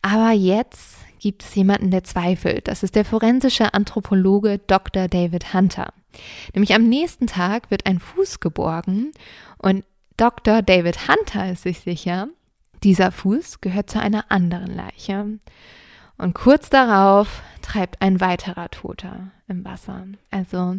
[0.00, 2.68] Aber jetzt gibt es jemanden, der zweifelt.
[2.68, 5.08] Das ist der forensische Anthropologe Dr.
[5.08, 5.94] David Hunter.
[6.52, 9.12] Nämlich am nächsten Tag wird ein Fuß geborgen
[9.56, 9.86] und
[10.18, 10.60] Dr.
[10.60, 12.28] David Hunter ist sich sicher,
[12.82, 15.38] dieser Fuß gehört zu einer anderen Leiche.
[16.18, 20.06] Und kurz darauf treibt ein weiterer Toter im Wasser.
[20.30, 20.76] Also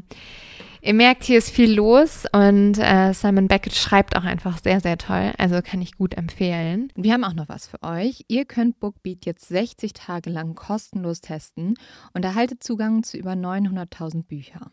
[0.81, 4.97] ihr merkt, hier ist viel los und äh, Simon Beckett schreibt auch einfach sehr, sehr
[4.97, 5.33] toll.
[5.37, 6.91] Also kann ich gut empfehlen.
[6.95, 8.25] Wir haben auch noch was für euch.
[8.27, 11.75] Ihr könnt Bookbeat jetzt 60 Tage lang kostenlos testen
[12.13, 14.69] und erhaltet Zugang zu über 900.000 Büchern.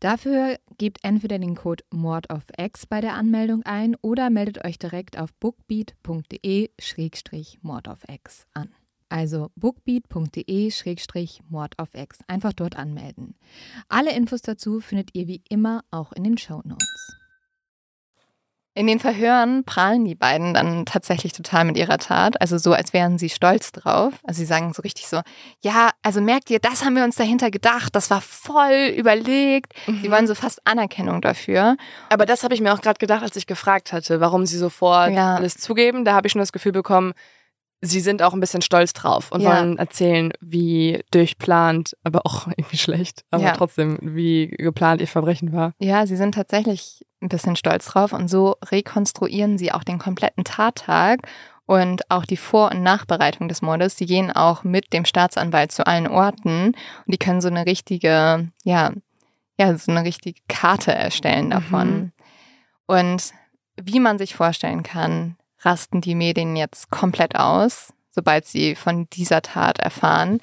[0.00, 4.78] Dafür gebt entweder den Code Mord of X bei der Anmeldung ein oder meldet euch
[4.78, 8.68] direkt auf bookbeat.de-mord of X an.
[9.08, 12.18] Also bookbeat.de-mord auf X.
[12.26, 13.36] Einfach dort anmelden.
[13.88, 17.16] Alle Infos dazu findet ihr wie immer auch in den Show Notes.
[18.76, 22.92] In den Verhören prahlen die beiden dann tatsächlich total mit ihrer Tat, also so, als
[22.92, 24.12] wären sie stolz drauf.
[24.22, 25.22] Also sie sagen so richtig so,
[25.62, 29.72] ja, also merkt ihr, das haben wir uns dahinter gedacht, das war voll überlegt.
[29.86, 30.02] Mhm.
[30.02, 31.78] Sie wollen so fast Anerkennung dafür.
[32.10, 35.14] Aber das habe ich mir auch gerade gedacht, als ich gefragt hatte, warum sie sofort
[35.14, 35.36] ja.
[35.36, 36.04] alles zugeben.
[36.04, 37.14] Da habe ich schon das Gefühl bekommen,
[37.86, 39.50] sie sind auch ein bisschen stolz drauf und ja.
[39.50, 43.52] wollen erzählen, wie durchplant, aber auch irgendwie schlecht, aber ja.
[43.52, 45.72] trotzdem, wie geplant ihr Verbrechen war.
[45.78, 50.44] Ja, sie sind tatsächlich ein bisschen stolz drauf und so rekonstruieren sie auch den kompletten
[50.44, 51.20] Tattag
[51.66, 53.96] und auch die Vor- und Nachbereitung des Mordes.
[53.96, 56.74] Sie gehen auch mit dem Staatsanwalt zu allen Orten und
[57.06, 58.92] die können so eine richtige, ja,
[59.58, 61.88] ja, so eine richtige Karte erstellen davon.
[61.88, 62.12] Mhm.
[62.86, 63.32] Und
[63.82, 65.36] wie man sich vorstellen kann,
[65.66, 70.38] rasten die Medien jetzt komplett aus, sobald sie von dieser Tat erfahren.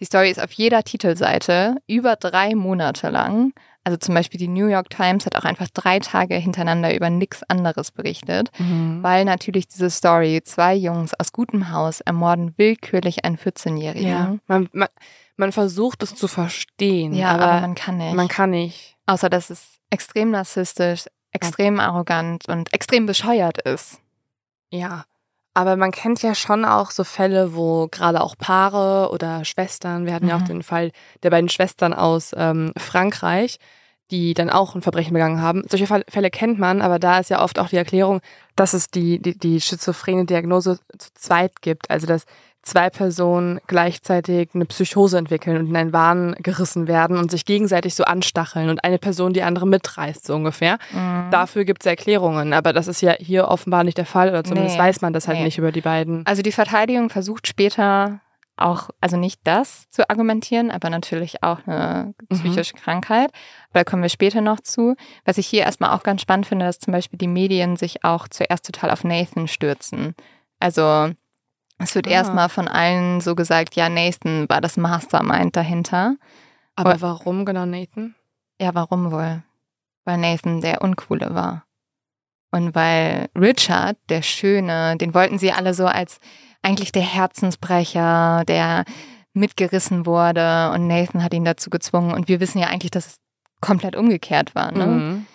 [0.00, 3.52] Die Story ist auf jeder Titelseite über drei Monate lang.
[3.84, 7.42] Also zum Beispiel die New York Times hat auch einfach drei Tage hintereinander über nichts
[7.44, 9.02] anderes berichtet, mhm.
[9.02, 14.08] weil natürlich diese Story, zwei Jungs aus gutem Haus ermorden willkürlich einen 14-Jährigen.
[14.08, 14.88] Ja, man, man,
[15.36, 18.14] man, versucht es zu verstehen, ja, aber, aber, man kann nicht.
[18.14, 18.96] Man kann nicht.
[19.06, 24.01] Außer dass es extrem narzisstisch, extrem arrogant und extrem bescheuert ist.
[24.72, 25.04] Ja,
[25.54, 30.14] aber man kennt ja schon auch so Fälle, wo gerade auch Paare oder Schwestern, wir
[30.14, 30.30] hatten mhm.
[30.30, 30.46] ja auch mhm.
[30.46, 30.92] den Fall
[31.22, 33.58] der beiden Schwestern aus ähm, Frankreich,
[34.10, 35.62] die dann auch ein Verbrechen begangen haben.
[35.68, 38.20] Solche Fälle kennt man, aber da ist ja oft auch die Erklärung,
[38.56, 41.90] dass es die, die, die schizophrene Diagnose zu zweit gibt.
[41.90, 42.24] Also dass
[42.62, 47.94] zwei Personen gleichzeitig eine Psychose entwickeln und in einen Wahn gerissen werden und sich gegenseitig
[47.94, 50.78] so anstacheln und eine Person die andere mitreißt, so ungefähr.
[50.92, 51.30] Mhm.
[51.30, 54.76] Dafür gibt es Erklärungen, aber das ist ja hier offenbar nicht der Fall oder zumindest
[54.76, 55.44] nee, weiß man das halt nee.
[55.44, 56.24] nicht über die beiden.
[56.26, 58.20] Also die Verteidigung versucht später
[58.56, 62.36] auch, also nicht das zu argumentieren, aber natürlich auch eine mhm.
[62.36, 62.80] psychische mhm.
[62.80, 63.30] Krankheit.
[63.70, 64.94] Aber da kommen wir später noch zu.
[65.24, 68.28] Was ich hier erstmal auch ganz spannend finde, dass zum Beispiel die Medien sich auch
[68.28, 70.14] zuerst total auf Nathan stürzen.
[70.60, 71.12] Also
[71.82, 72.10] es wird ah.
[72.10, 76.16] erstmal von allen so gesagt, ja, Nathan war das Mastermind dahinter.
[76.76, 78.14] Aber Und, warum genau Nathan?
[78.60, 79.42] Ja, warum wohl?
[80.04, 81.64] Weil Nathan der Uncoole war.
[82.50, 86.20] Und weil Richard, der Schöne, den wollten sie alle so als
[86.60, 88.84] eigentlich der Herzensbrecher, der
[89.34, 92.12] mitgerissen wurde und Nathan hat ihn dazu gezwungen.
[92.12, 93.16] Und wir wissen ja eigentlich, dass es
[93.60, 94.70] komplett umgekehrt war.
[94.72, 94.86] Ne?
[94.86, 95.26] Mhm.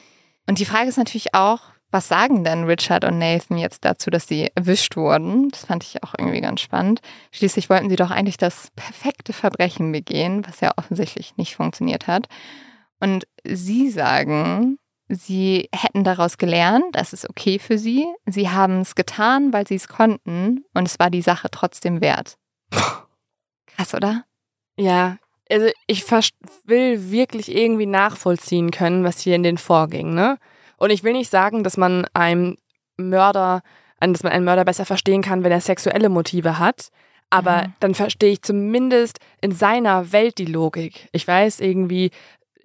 [0.47, 1.61] Und die Frage ist natürlich auch,
[1.97, 5.49] was sagen denn Richard und Nathan jetzt dazu, dass sie erwischt wurden?
[5.49, 7.01] Das fand ich auch irgendwie ganz spannend.
[7.31, 12.27] Schließlich wollten sie doch eigentlich das perfekte Verbrechen begehen, was ja offensichtlich nicht funktioniert hat.
[12.99, 14.77] Und sie sagen,
[15.09, 18.05] sie hätten daraus gelernt, das ist okay für sie.
[18.27, 22.37] Sie haben es getan, weil sie es konnten und es war die Sache trotzdem wert.
[23.65, 24.23] Krass, oder?
[24.77, 25.17] Ja,
[25.49, 30.37] also ich will wirklich irgendwie nachvollziehen können, was hier in den vorging, ne?
[30.77, 32.57] Und ich will nicht sagen, dass man einem
[32.97, 33.61] Mörder,
[33.99, 36.89] dass man einen Mörder besser verstehen kann, wenn er sexuelle Motive hat.
[37.29, 37.73] Aber mhm.
[37.81, 41.09] dann verstehe ich zumindest in seiner Welt die Logik.
[41.11, 42.11] Ich weiß irgendwie,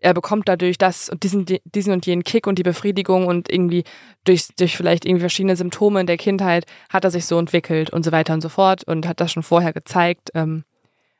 [0.02, 3.84] er bekommt dadurch das und diesen, diesen und jenen Kick und die Befriedigung und irgendwie
[4.24, 8.04] durch, durch vielleicht irgendwie verschiedene Symptome in der Kindheit hat er sich so entwickelt und
[8.04, 10.30] so weiter und so fort und hat das schon vorher gezeigt.
[10.34, 10.64] Ähm,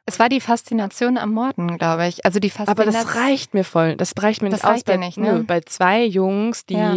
[0.07, 2.25] es war die Faszination am Morden, glaube ich.
[2.25, 2.89] Also die Faszination.
[2.89, 3.97] Aber das reicht mir voll.
[3.97, 4.95] Das reicht mir das nicht reicht aus.
[4.95, 5.35] Bei, nicht, ne?
[5.35, 6.75] nö, bei zwei Jungs, die.
[6.75, 6.97] Ja.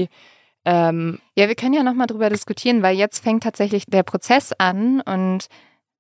[0.68, 5.00] Ähm, ja, wir können ja nochmal drüber diskutieren, weil jetzt fängt tatsächlich der Prozess an
[5.02, 5.46] und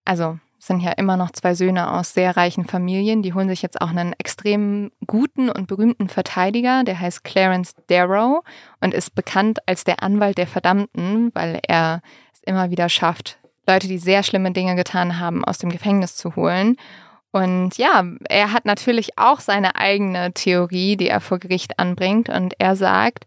[0.05, 3.21] also sind ja immer noch zwei Söhne aus sehr reichen Familien.
[3.21, 8.43] Die holen sich jetzt auch einen extrem guten und berühmten Verteidiger, der heißt Clarence Darrow
[8.81, 12.01] und ist bekannt als der Anwalt der Verdammten, weil er
[12.33, 13.37] es immer wieder schafft,
[13.67, 16.77] Leute, die sehr schlimme Dinge getan haben, aus dem Gefängnis zu holen.
[17.31, 22.29] Und ja, er hat natürlich auch seine eigene Theorie, die er vor Gericht anbringt.
[22.29, 23.25] Und er sagt,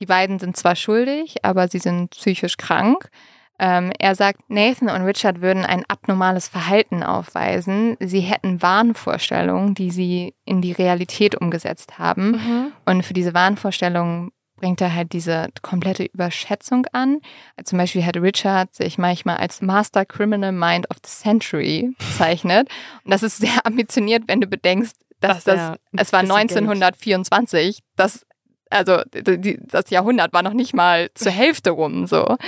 [0.00, 3.10] die beiden sind zwar schuldig, aber sie sind psychisch krank.
[3.58, 7.98] Ähm, er sagt, Nathan und Richard würden ein abnormales Verhalten aufweisen.
[8.00, 12.30] Sie hätten Wahnvorstellungen, die sie in die Realität umgesetzt haben.
[12.30, 12.72] Mhm.
[12.86, 17.20] Und für diese Wahnvorstellungen bringt er halt diese komplette Überschätzung an.
[17.64, 22.68] Zum Beispiel hat Richard sich manchmal als Master Criminal Mind of the Century bezeichnet.
[23.04, 27.84] Und das ist sehr ambitioniert, wenn du bedenkst, dass das, das es war 1924, Geld.
[27.96, 28.26] dass
[28.70, 32.24] also die, das Jahrhundert war noch nicht mal zur Hälfte rum so.
[32.24, 32.38] Und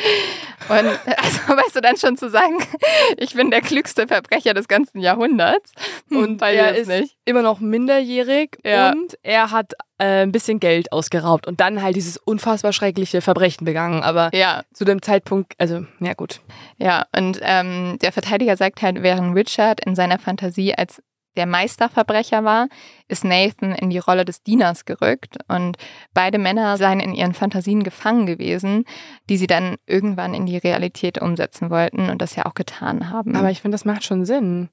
[0.69, 2.59] also weißt du dann schon zu sagen,
[3.17, 5.73] ich bin der klügste Verbrecher des ganzen Jahrhunderts.
[6.09, 7.17] Hm, und er ist nicht.
[7.25, 8.93] immer noch minderjährig ja.
[8.93, 13.65] und er hat äh, ein bisschen Geld ausgeraubt und dann halt dieses unfassbar schreckliche Verbrechen
[13.65, 14.03] begangen.
[14.03, 14.63] Aber ja.
[14.73, 16.41] zu dem Zeitpunkt, also ja gut.
[16.79, 21.03] Ja, und ähm, der Verteidiger sagt halt, während Richard in seiner Fantasie als
[21.37, 22.69] der Meisterverbrecher war,
[23.09, 25.77] ist Nathan in die Rolle des Dieners gerückt und
[26.15, 28.85] beide Männer seien in ihren Fantasien gefangen gewesen,
[29.29, 33.37] die sie dann irgendwann in die Realität umsetzen wollten und das ja auch getan haben.
[33.37, 34.69] Aber ich finde, das macht schon Sinn.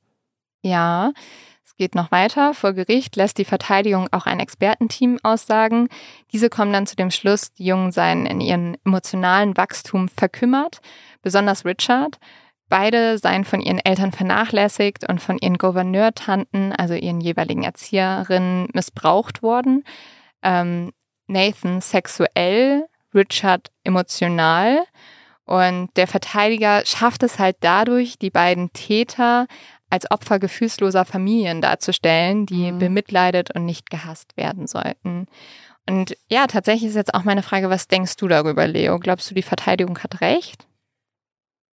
[0.62, 1.14] Ja,
[1.66, 2.54] es geht noch weiter.
[2.54, 5.88] Vor Gericht lässt die Verteidigung auch ein Expertenteam aussagen.
[6.34, 10.82] Diese kommen dann zu dem Schluss, die Jungen seien in ihrem emotionalen Wachstum verkümmert,
[11.22, 12.18] besonders Richard.
[12.70, 19.42] Beide seien von ihren Eltern vernachlässigt und von ihren Gouverneurtanten, also ihren jeweiligen Erzieherinnen, missbraucht
[19.42, 19.84] worden.
[20.44, 20.92] Ähm,
[21.28, 24.84] Nathan sexuell, Richard emotional.
[25.46, 29.48] Und der Verteidiger schafft es halt dadurch, die beiden Täter
[29.90, 32.78] als Opfer gefühlsloser Familien darzustellen, die mhm.
[32.78, 35.26] bemitleidet und nicht gehasst werden sollten.
[35.90, 39.00] Und ja, tatsächlich ist jetzt auch meine Frage, was denkst du darüber, Leo?
[39.00, 40.68] Glaubst du, die Verteidigung hat recht?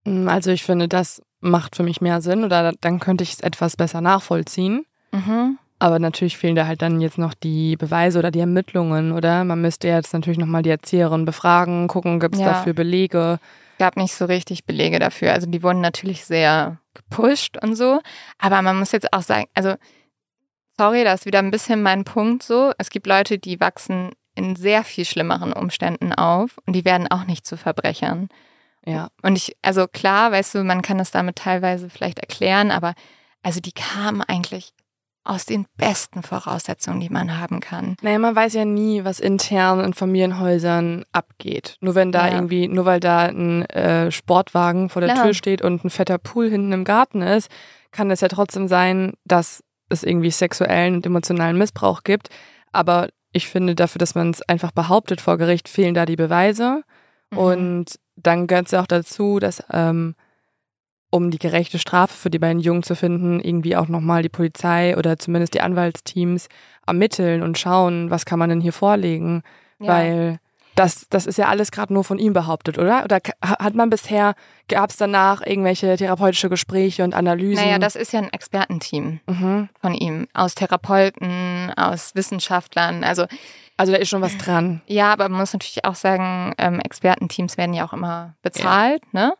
[0.04, 3.40] Mm, also ich finde, das macht für mich mehr Sinn oder dann könnte ich es
[3.40, 4.86] etwas besser nachvollziehen.
[5.12, 5.58] Mhm.
[5.78, 9.44] Aber natürlich fehlen da halt dann jetzt noch die Beweise oder die Ermittlungen, oder?
[9.44, 12.48] Man müsste jetzt natürlich nochmal die Erzieherin befragen, gucken, gibt es ja.
[12.48, 13.38] dafür Belege.
[13.72, 15.32] Es gab nicht so richtig Belege dafür.
[15.32, 18.00] Also die wurden natürlich sehr gepusht und so.
[18.38, 19.74] Aber man muss jetzt auch sagen, also
[20.78, 22.72] sorry, das ist wieder ein bisschen mein Punkt so.
[22.78, 27.26] Es gibt Leute, die wachsen in sehr viel schlimmeren Umständen auf und die werden auch
[27.26, 28.28] nicht zu Verbrechern.
[28.86, 29.08] Ja.
[29.22, 32.94] Und ich, also klar, weißt du, man kann das damit teilweise vielleicht erklären, aber
[33.42, 34.72] also die kamen eigentlich
[35.24, 37.96] aus den besten Voraussetzungen, die man haben kann.
[38.02, 41.78] Naja, man weiß ja nie, was intern in Familienhäusern abgeht.
[41.80, 42.34] Nur wenn da ja.
[42.34, 45.24] irgendwie, nur weil da ein äh, Sportwagen vor der Klar.
[45.24, 47.50] Tür steht und ein fetter Pool hinten im Garten ist,
[47.90, 52.28] kann es ja trotzdem sein, dass es irgendwie sexuellen und emotionalen Missbrauch gibt.
[52.72, 56.82] Aber ich finde, dafür, dass man es einfach behauptet vor Gericht, fehlen da die Beweise.
[57.30, 57.38] Mhm.
[57.38, 60.14] Und dann gehört es ja auch dazu, dass ähm,
[61.10, 64.96] um die gerechte Strafe für die beiden Jungen zu finden, irgendwie auch nochmal die Polizei
[64.96, 66.48] oder zumindest die Anwaltsteams
[66.86, 69.42] ermitteln und schauen, was kann man denn hier vorlegen.
[69.78, 69.88] Ja.
[69.88, 70.38] Weil
[70.74, 73.04] das, das ist ja alles gerade nur von ihm behauptet, oder?
[73.04, 74.34] Oder hat man bisher,
[74.68, 77.64] gab es danach irgendwelche therapeutische Gespräche und Analysen?
[77.64, 79.68] Naja, das ist ja ein Expertenteam mhm.
[79.80, 83.04] von ihm, aus Therapeuten, aus Wissenschaftlern.
[83.04, 83.26] Also
[83.76, 84.82] also da ist schon was dran.
[84.86, 89.20] Ja, aber man muss natürlich auch sagen, ähm, Expertenteams werden ja auch immer bezahlt, ja.
[89.20, 89.36] ne?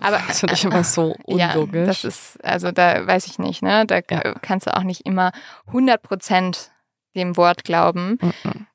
[0.00, 1.74] Aber das finde ich immer so unlogisch.
[1.74, 3.84] Ja, das ist, also da weiß ich nicht, ne?
[3.86, 4.34] Da ja.
[4.40, 5.32] kannst du auch nicht immer
[5.66, 6.72] 100 Prozent
[7.14, 8.18] dem Wort glauben.
[8.20, 8.66] Mhm.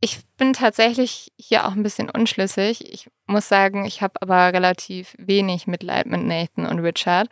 [0.00, 2.92] Ich bin tatsächlich hier auch ein bisschen unschlüssig.
[2.92, 7.28] Ich muss sagen, ich habe aber relativ wenig Mitleid mit Nathan und Richard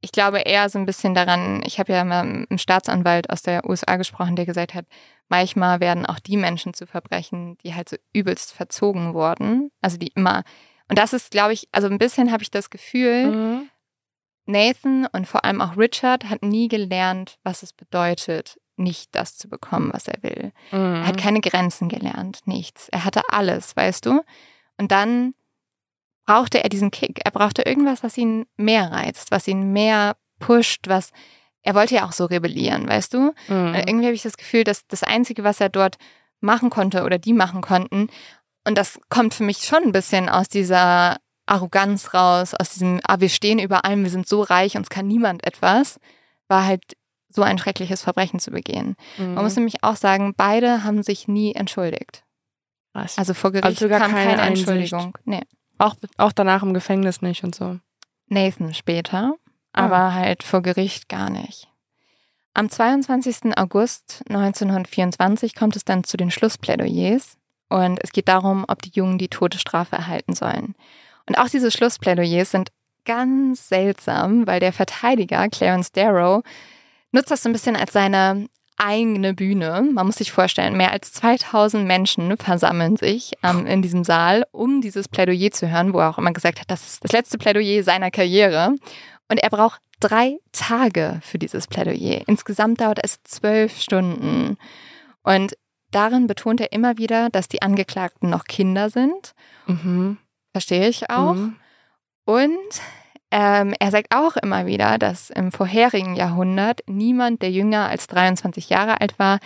[0.00, 3.42] ich glaube eher so ein bisschen daran, ich habe ja mal mit einem Staatsanwalt aus
[3.42, 4.86] der USA gesprochen, der gesagt hat,
[5.28, 9.70] manchmal werden auch die Menschen zu Verbrechen, die halt so übelst verzogen wurden.
[9.80, 10.44] Also die immer,
[10.88, 13.70] und das ist, glaube ich, also ein bisschen habe ich das Gefühl, mhm.
[14.46, 19.48] Nathan und vor allem auch Richard hat nie gelernt, was es bedeutet, nicht das zu
[19.48, 20.52] bekommen, was er will.
[20.70, 20.96] Mhm.
[20.96, 21.20] Er hat mhm.
[21.20, 22.88] keine Grenzen gelernt, nichts.
[22.90, 24.22] Er hatte alles, weißt du?
[24.78, 25.34] Und dann
[26.26, 27.20] brauchte er diesen Kick.
[27.24, 31.10] Er brauchte irgendwas, was ihn mehr reizt, was ihn mehr pusht, was
[31.62, 33.32] er wollte ja auch so rebellieren, weißt du?
[33.48, 33.74] Mhm.
[33.74, 35.96] Irgendwie habe ich das Gefühl, dass das Einzige, was er dort
[36.40, 38.08] machen konnte oder die machen konnten,
[38.66, 43.20] und das kommt für mich schon ein bisschen aus dieser Arroganz raus, aus diesem, ah,
[43.20, 46.00] wir stehen über allem, wir sind so reich, uns kann niemand etwas,
[46.48, 46.82] war halt
[47.28, 48.96] so ein schreckliches Verbrechen zu begehen.
[49.18, 49.34] Mhm.
[49.34, 52.24] Man muss nämlich auch sagen, beide haben sich nie entschuldigt.
[52.92, 53.18] Krass.
[53.18, 54.48] Also vor Gericht Also sogar kam keine keine.
[54.48, 55.16] Entschuldigung.
[55.24, 55.42] Nee.
[55.78, 57.78] Auch, auch danach im Gefängnis nicht und so.
[58.28, 59.34] Nathan später,
[59.72, 59.84] Ah.
[59.84, 61.68] aber halt vor Gericht gar nicht.
[62.54, 63.56] Am 22.
[63.56, 67.36] August 1924 kommt es dann zu den Schlussplädoyers
[67.68, 70.74] und es geht darum, ob die Jungen die Todesstrafe erhalten sollen.
[71.26, 72.70] Und auch diese Schlussplädoyers sind
[73.04, 76.42] ganz seltsam, weil der Verteidiger Clarence Darrow
[77.12, 78.48] nutzt das so ein bisschen als seine
[78.78, 79.82] eigene Bühne.
[79.92, 84.80] Man muss sich vorstellen, mehr als 2000 Menschen versammeln sich ähm, in diesem Saal, um
[84.80, 87.82] dieses Plädoyer zu hören, wo er auch immer gesagt hat, das ist das letzte Plädoyer
[87.82, 88.74] seiner Karriere.
[89.28, 92.22] Und er braucht drei Tage für dieses Plädoyer.
[92.26, 94.56] Insgesamt dauert es zwölf Stunden.
[95.22, 95.56] Und
[95.90, 99.34] darin betont er immer wieder, dass die Angeklagten noch Kinder sind.
[99.66, 100.18] Mhm.
[100.52, 101.34] Verstehe ich auch.
[101.34, 101.56] Mhm.
[102.24, 102.80] Und
[103.30, 108.70] ähm, er sagt auch immer wieder, dass im vorherigen Jahrhundert niemand, der jünger als 23
[108.70, 109.38] Jahre alt war,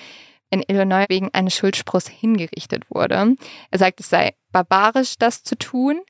[0.51, 3.37] in Illinois wegen eines Schuldspruchs hingerichtet wurde.
[3.71, 6.01] Er sagt, es sei barbarisch, das zu tun.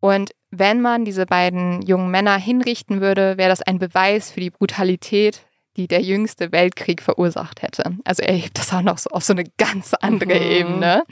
[0.00, 4.50] Und wenn man diese beiden jungen Männer hinrichten würde, wäre das ein Beweis für die
[4.50, 5.46] Brutalität,
[5.76, 7.96] die der jüngste Weltkrieg verursacht hätte.
[8.04, 10.42] Also er hebt das auch noch so auf so eine ganz andere Mhm.
[10.42, 11.04] Ebene.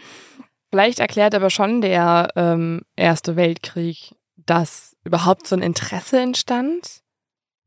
[0.70, 4.14] Vielleicht erklärt aber schon der ähm, Erste Weltkrieg,
[4.50, 7.02] dass überhaupt so ein Interesse entstand.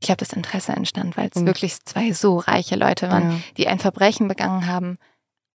[0.02, 1.46] Ich glaube, das Interesse entstand, weil es Mhm.
[1.48, 3.40] wirklich zwei so reiche Leute waren, Ja.
[3.58, 4.98] die ein Verbrechen begangen haben,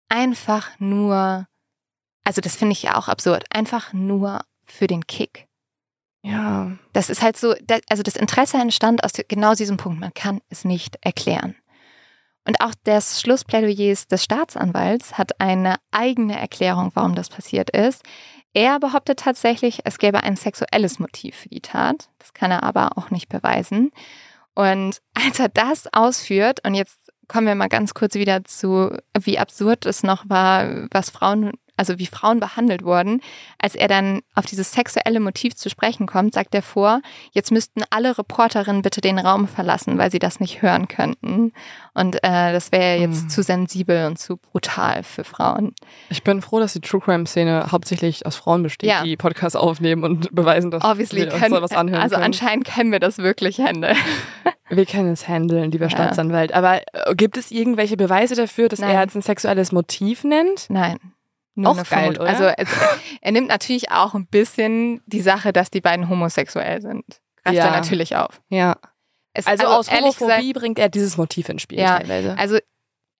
[0.09, 1.47] einfach nur,
[2.23, 5.45] also das finde ich ja auch absurd, einfach nur für den Kick.
[6.23, 6.71] ja.
[6.93, 7.53] Das ist halt so,
[7.89, 11.55] also das Interesse entstand aus genau diesem Punkt, man kann es nicht erklären.
[12.45, 18.03] Und auch das Schlussplädoyer des Staatsanwalts hat eine eigene Erklärung, warum das passiert ist.
[18.53, 22.09] Er behauptet tatsächlich, es gäbe ein sexuelles Motiv für die Tat.
[22.17, 23.91] Das kann er aber auch nicht beweisen.
[24.55, 26.97] Und als er das ausführt, und jetzt
[27.27, 31.97] kommen wir mal ganz kurz wieder zu, wie absurd es noch war, was Frauen, also
[31.97, 33.21] wie Frauen behandelt wurden,
[33.57, 37.01] als er dann auf dieses sexuelle Motiv zu sprechen kommt, sagt er vor,
[37.31, 41.53] jetzt müssten alle Reporterinnen bitte den Raum verlassen, weil sie das nicht hören könnten.
[41.93, 43.29] Und äh, das wäre jetzt Hm.
[43.29, 45.73] zu sensibel und zu brutal für Frauen.
[46.09, 49.03] Ich bin froh, dass die True Crime Szene hauptsächlich aus Frauen besteht, Ja.
[49.03, 52.25] die Podcasts aufnehmen und beweisen, dass Obviously wir uns können, da was anhören also können.
[52.25, 53.95] anscheinend können wir das wirklich handeln.
[54.71, 55.89] Wir können es handeln, lieber Ja.
[55.89, 56.53] Staatsanwalt.
[56.53, 58.91] Aber äh, gibt es irgendwelche Beweise dafür, dass Nein.
[58.91, 60.67] er jetzt ein sexuelles Motiv nennt?
[60.69, 60.99] Nein.
[61.59, 62.27] Nur Auch geil, oder?
[62.29, 62.69] Also es,
[63.21, 67.03] er nimmt natürlich auch ein bisschen die Sache, dass die beiden homosexuell sind.
[67.43, 67.65] Greift Ja.
[67.65, 68.41] er natürlich auf.
[68.49, 68.77] Ja.
[69.33, 72.37] Es, Also, aus ehrlich Homophobie bringt er dieses Motiv ins Spiel Ja, teilweise.
[72.37, 72.57] Also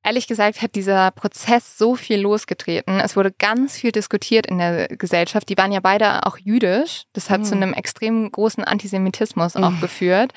[0.04, 3.00] ehrlich gesagt hat dieser Prozess so viel losgetreten.
[3.00, 5.50] Es wurde ganz viel diskutiert in der Gesellschaft.
[5.50, 7.04] Die waren ja beide auch jüdisch.
[7.14, 7.44] Das hat Mhm.
[7.46, 9.82] zu einem extrem großen Antisemitismus auch Mhm.
[9.82, 10.32] geführt.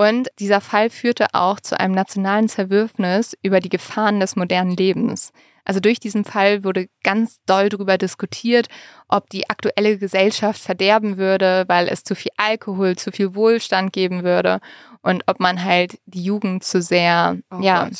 [0.00, 5.30] Und dieser Fall führte auch zu einem nationalen Zerwürfnis über die Gefahren des modernen Lebens.
[5.62, 8.68] Also durch diesen Fall wurde ganz doll darüber diskutiert,
[9.08, 14.24] ob die aktuelle Gesellschaft verderben würde, weil es zu viel Alkohol, zu viel Wohlstand geben
[14.24, 14.60] würde
[15.02, 17.96] und ob man halt die Jugend zu sehr, Oh ja, Gott.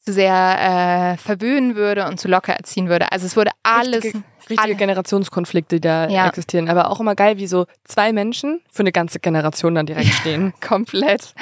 [0.00, 3.12] zu sehr äh, verwöhnen würde und zu locker erziehen würde.
[3.12, 6.26] Also es wurde alles Richtige, richtige Generationskonflikte, die da Ja.
[6.28, 6.68] existieren.
[6.68, 10.52] Aber auch immer geil, wie so zwei Menschen für eine ganze Generation dann direkt stehen.
[10.60, 11.34] komplett.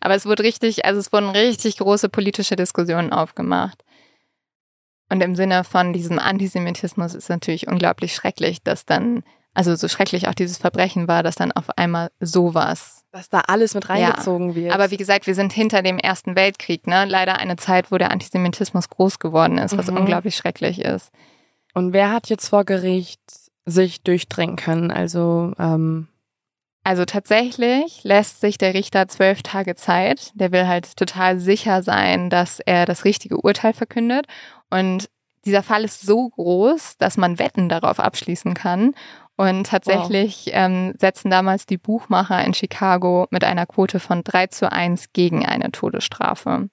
[0.00, 3.82] Aber es wurde richtig, also es wurden richtig große politische Diskussionen aufgemacht.
[5.10, 10.26] Und im Sinne von diesem Antisemitismus ist natürlich unglaublich schrecklich, dass dann, also so schrecklich
[10.28, 13.04] auch dieses Verbrechen war, dass dann auf einmal sowas.
[13.12, 14.72] Dass da alles mit reingezogen wird.
[14.72, 17.04] Aber wie gesagt, wir sind hinter dem Ersten Weltkrieg, ne?
[17.04, 19.98] Leider eine Zeit, wo der Antisemitismus groß geworden ist, was Mhm.
[19.98, 21.10] unglaublich schrecklich ist.
[21.74, 23.20] Und wer hat jetzt vor Gericht
[23.64, 24.90] sich durchdringen können?
[24.90, 26.08] Also, ähm,
[26.84, 30.32] Also tatsächlich lässt sich der Richter zwölf Tage Zeit.
[30.34, 34.26] Der will halt total sicher sein, dass er das richtige Urteil verkündet.
[34.68, 35.08] Und
[35.44, 38.94] dieser Fall ist so groß, dass man Wetten darauf abschließen kann.
[39.36, 44.70] Und tatsächlich ähm, setzen damals die Buchmacher in Chicago mit einer Quote von 3 zu
[44.70, 46.68] 1 gegen eine Todesstrafe.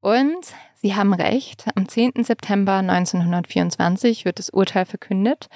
[0.00, 0.46] Und
[0.82, 1.66] sie haben recht.
[1.74, 2.24] Am 10.
[2.24, 5.48] September 1924 wird das Urteil verkündet.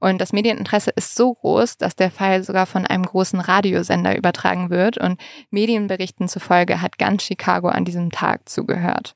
[0.00, 4.68] Und das Medieninteresse ist so groß, dass der Fall sogar von einem großen Radiosender übertragen
[4.68, 4.98] wird.
[4.98, 5.20] Und
[5.50, 9.14] Medienberichten zufolge hat ganz Chicago an diesem Tag zugehört.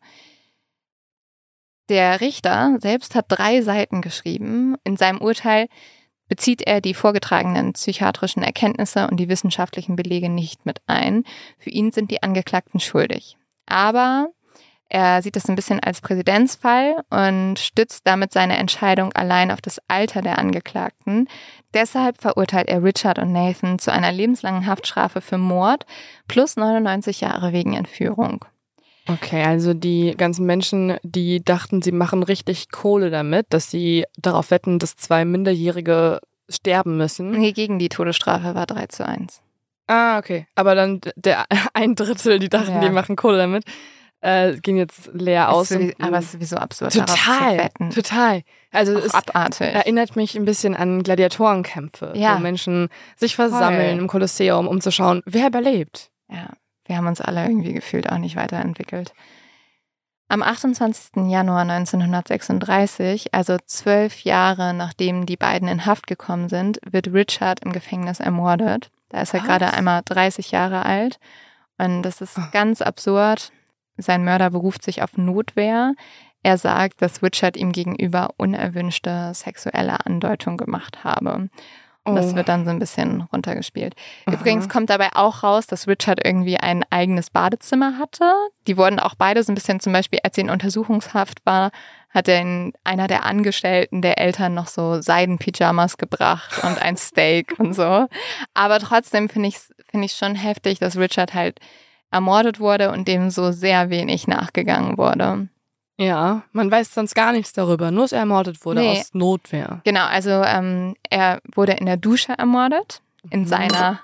[1.89, 4.77] Der Richter selbst hat drei Seiten geschrieben.
[4.85, 5.67] In seinem Urteil
[6.29, 11.25] bezieht er die vorgetragenen psychiatrischen Erkenntnisse und die wissenschaftlichen Belege nicht mit ein.
[11.59, 13.37] Für ihn sind die Angeklagten schuldig.
[13.67, 14.31] Aber
[14.89, 19.81] er sieht das ein bisschen als Präzedenzfall und stützt damit seine Entscheidung allein auf das
[19.89, 21.29] Alter der Angeklagten.
[21.75, 25.87] Deshalb verurteilt er Richard und Nathan zu einer lebenslangen Haftstrafe für Mord
[26.29, 28.45] plus 99 Jahre wegen Entführung.
[29.09, 34.51] Okay, also die ganzen Menschen, die dachten, sie machen richtig Kohle damit, dass sie darauf
[34.51, 37.31] wetten, dass zwei Minderjährige sterben müssen.
[37.33, 39.43] Nee, gegen die Todesstrafe war 3 zu 1.
[39.89, 40.47] Ah, okay.
[40.57, 42.81] Aber dann der ein Drittel, die dachten, Ja.
[42.81, 43.65] die machen Kohle damit,
[44.21, 45.69] äh, ging jetzt leer aus.
[45.69, 48.43] Sowieso, aber es ist sowieso absurd, total, total.
[48.73, 49.73] Also Auch es abartig.
[49.75, 52.37] erinnert mich ein bisschen an Gladiatorenkämpfe, Ja.
[52.37, 53.99] wo Menschen sich versammeln Voll.
[54.01, 56.11] im Kolosseum, um zu schauen, wer überlebt.
[56.29, 56.49] Ja,
[56.87, 59.13] wir haben uns alle irgendwie gefühlt auch nicht weiterentwickelt.
[60.29, 61.29] Am 28.
[61.31, 67.73] Januar 1936, also zwölf Jahre nachdem die beiden in Haft gekommen sind, wird Richard im
[67.73, 68.91] Gefängnis ermordet.
[69.11, 69.47] Da ist er Was?
[69.47, 71.19] gerade einmal 30 Jahre alt.
[71.79, 72.49] Und das ist Ah.
[72.53, 73.53] ganz absurd.
[73.97, 75.95] Sein Mörder beruft sich auf Notwehr.
[76.43, 81.49] Er sagt, dass Richard ihm gegenüber unerwünschte sexuelle Andeutung gemacht habe.
[82.05, 82.37] Und das Oh.
[82.37, 83.97] wird dann so ein bisschen runtergespielt.
[84.27, 84.37] Aha.
[84.37, 88.33] Übrigens kommt dabei auch raus, dass Richard irgendwie ein eigenes Badezimmer hatte.
[88.69, 91.73] Die wurden auch beide so ein bisschen, zum Beispiel, als sie in Untersuchungshaft war,
[92.11, 97.55] hat er in einer der Angestellten der Eltern noch so Seidenpyjamas gebracht und ein Steak
[97.59, 98.07] und so.
[98.55, 99.59] Aber trotzdem finde ich
[99.91, 101.59] finde ich schon heftig, dass Richard halt
[102.17, 105.49] ermordet wurde und dem so sehr wenig nachgegangen wurde.
[105.99, 108.99] Ja, man weiß sonst gar nichts darüber, nur dass er ermordet wurde Nee.
[109.01, 109.81] aus Notwehr.
[109.85, 113.01] Genau, also ähm, er wurde in der Dusche ermordet,
[113.31, 113.47] in Mhm.
[113.47, 114.01] seiner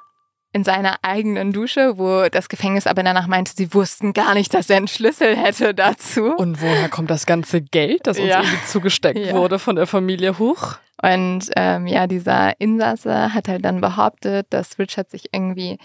[0.54, 4.68] in seiner eigenen Dusche, wo das Gefängnis aber danach meinte, sie wussten gar nicht, dass
[4.68, 6.24] er einen Schlüssel hätte dazu.
[6.36, 8.40] Und woher kommt das ganze Geld, das uns Ja.
[8.42, 9.32] irgendwie zugesteckt Ja.
[9.32, 10.74] wurde von der Familie Huch?
[11.02, 15.78] Und ähm, ja, dieser Insasse hat halt dann behauptet, dass Richard sich irgendwie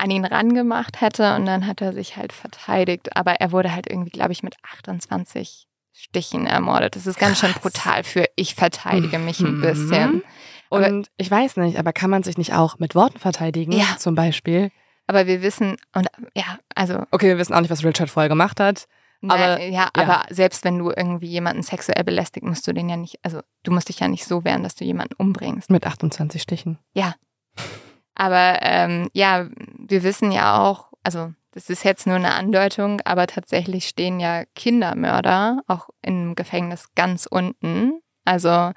[0.00, 3.16] an ihn rangemacht hätte und dann hat er sich halt verteidigt.
[3.16, 6.96] Aber er wurde halt irgendwie, glaube ich, mit 28 Stichen ermordet.
[6.96, 7.62] Das ist ganz schön Krass.
[7.62, 9.60] brutal für ich verteidige mich ein Mhm.
[9.60, 10.22] bisschen.
[10.70, 13.72] Aber- Und ich weiß nicht, aber kann man sich nicht auch mit Worten verteidigen?
[13.72, 13.96] Ja.
[13.98, 14.70] Zum Beispiel.
[15.06, 18.60] Aber wir wissen, und ja, also Okay, wir wissen auch nicht, was Richard vorher gemacht
[18.60, 18.86] hat.
[19.28, 23.18] Aber, ja, aber selbst wenn du irgendwie jemanden sexuell belästigt, musst du den ja nicht,
[23.22, 25.68] also du musst dich ja nicht so wehren, dass du jemanden umbringst.
[25.68, 26.78] Mit 28 Stichen.
[28.20, 29.46] Aber ähm, ja,
[29.78, 34.44] wir wissen ja auch, also das ist jetzt nur eine Andeutung, aber tatsächlich stehen ja
[34.54, 38.02] Kindermörder auch im Gefängnis ganz unten.
[38.26, 38.72] Also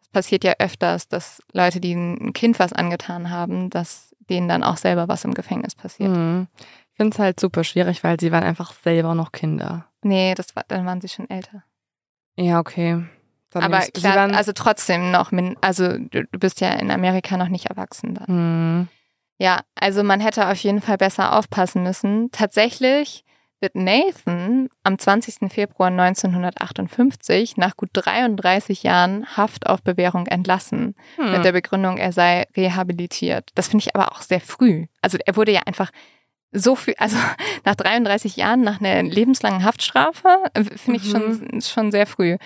[0.00, 4.62] es passiert ja öfters, dass Leute, die ein Kind was angetan haben, dass denen dann
[4.62, 6.16] auch selber was im Gefängnis passiert.
[6.16, 6.48] Mhm.
[6.56, 9.84] Ich finde es halt super schwierig, weil sie waren einfach selber noch Kinder.
[10.00, 11.62] Nee, das war, dann waren sie schon älter.
[12.36, 13.04] Ja, okay.
[13.50, 17.66] Dann Aber klar, also trotzdem noch, also du, du bist ja in Amerika noch nicht
[17.66, 18.26] erwachsen dann.
[18.80, 18.88] Mhm.
[19.40, 22.30] Ja, also man hätte auf jeden Fall besser aufpassen müssen.
[22.32, 23.24] Tatsächlich
[23.60, 25.50] wird Nathan am 20.
[25.50, 30.94] Februar 1958 nach gut 33 Jahren Haft auf Bewährung entlassen.
[31.16, 31.32] Hm.
[31.32, 33.50] Mit der Begründung, er sei rehabilitiert.
[33.54, 34.86] Das finde ich aber auch sehr früh.
[35.02, 35.90] Also er wurde ja einfach
[36.52, 37.16] so viel, also
[37.64, 42.36] nach 33 Jahren, nach einer lebenslangen Haftstrafe, äh, finde ich schon, schon sehr früh.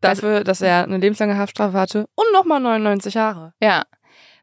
[0.00, 3.52] Dafür, dass er eine lebenslange Haftstrafe hatte und nochmal 99 Jahre.
[3.60, 3.84] Ja.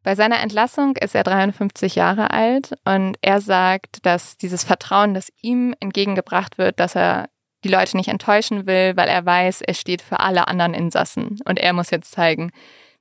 [0.04, 5.30] Bei seiner Entlassung ist er 53 Jahre alt und er sagt, dass dieses Vertrauen, das
[5.42, 7.30] ihm entgegengebracht wird, dass er
[7.64, 11.58] die Leute nicht enttäuschen will, weil er weiß, er steht für alle anderen Insassen und
[11.58, 12.52] er muss jetzt zeigen,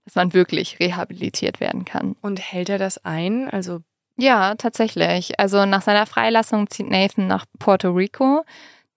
[0.05, 2.17] dass man wirklich rehabilitiert werden kann.
[2.21, 3.49] Und hält er das ein?
[3.49, 3.81] Also,
[4.17, 5.41] Ja, tatsächlich.
[5.41, 8.45] Also nach seiner Freilassung zieht Nathan nach Puerto Rico,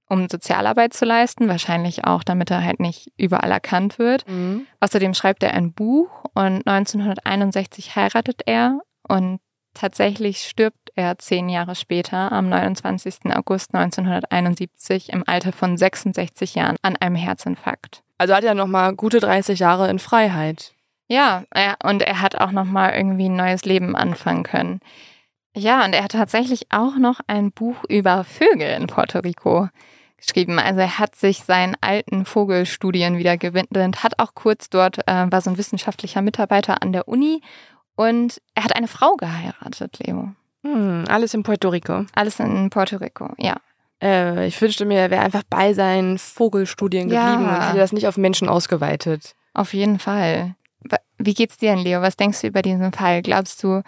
[0.08, 4.24] um Sozialarbeit zu leisten, wahrscheinlich auch, damit er halt nicht überall erkannt wird.
[4.80, 9.40] Außerdem schreibt er ein Buch und 1961 heiratet er und
[9.74, 13.36] tatsächlich stirbt er zehn Jahre später, am 29.
[13.36, 18.02] August 1971, im Alter von 66 Jahren an einem Herzinfarkt.
[18.18, 20.74] also hat er nochmal gute 30 Jahre in Freiheit.
[21.08, 24.80] Ja, er, und er hat auch nochmal irgendwie ein neues Leben anfangen können.
[25.56, 29.70] Ja, und er hat tatsächlich auch noch ein Buch über Vögel in Puerto Rico
[30.26, 30.60] geschrieben.
[30.60, 35.42] Also er hat sich seinen alten Vogelstudien wieder gewidmet, hat auch kurz dort, äh, war
[35.42, 37.42] so ein wissenschaftlicher Mitarbeiter an der Uni
[37.96, 40.32] und er hat eine Frau geheiratet, Leo.
[40.64, 42.06] Hm, alles in Puerto Rico.
[42.16, 43.56] Alles in Puerto Rico, ja.
[44.02, 47.26] Äh, ich wünschte mir, er wäre einfach bei seinen Vogelstudien Ja.
[47.30, 49.36] geblieben und hätte das nicht auf Menschen ausgeweitet.
[49.54, 50.56] Auf jeden Fall.
[51.18, 52.02] Wie geht's dir denn, Leo?
[52.02, 53.22] Was denkst du über diesen Fall?
[53.22, 53.82] Glaubst du,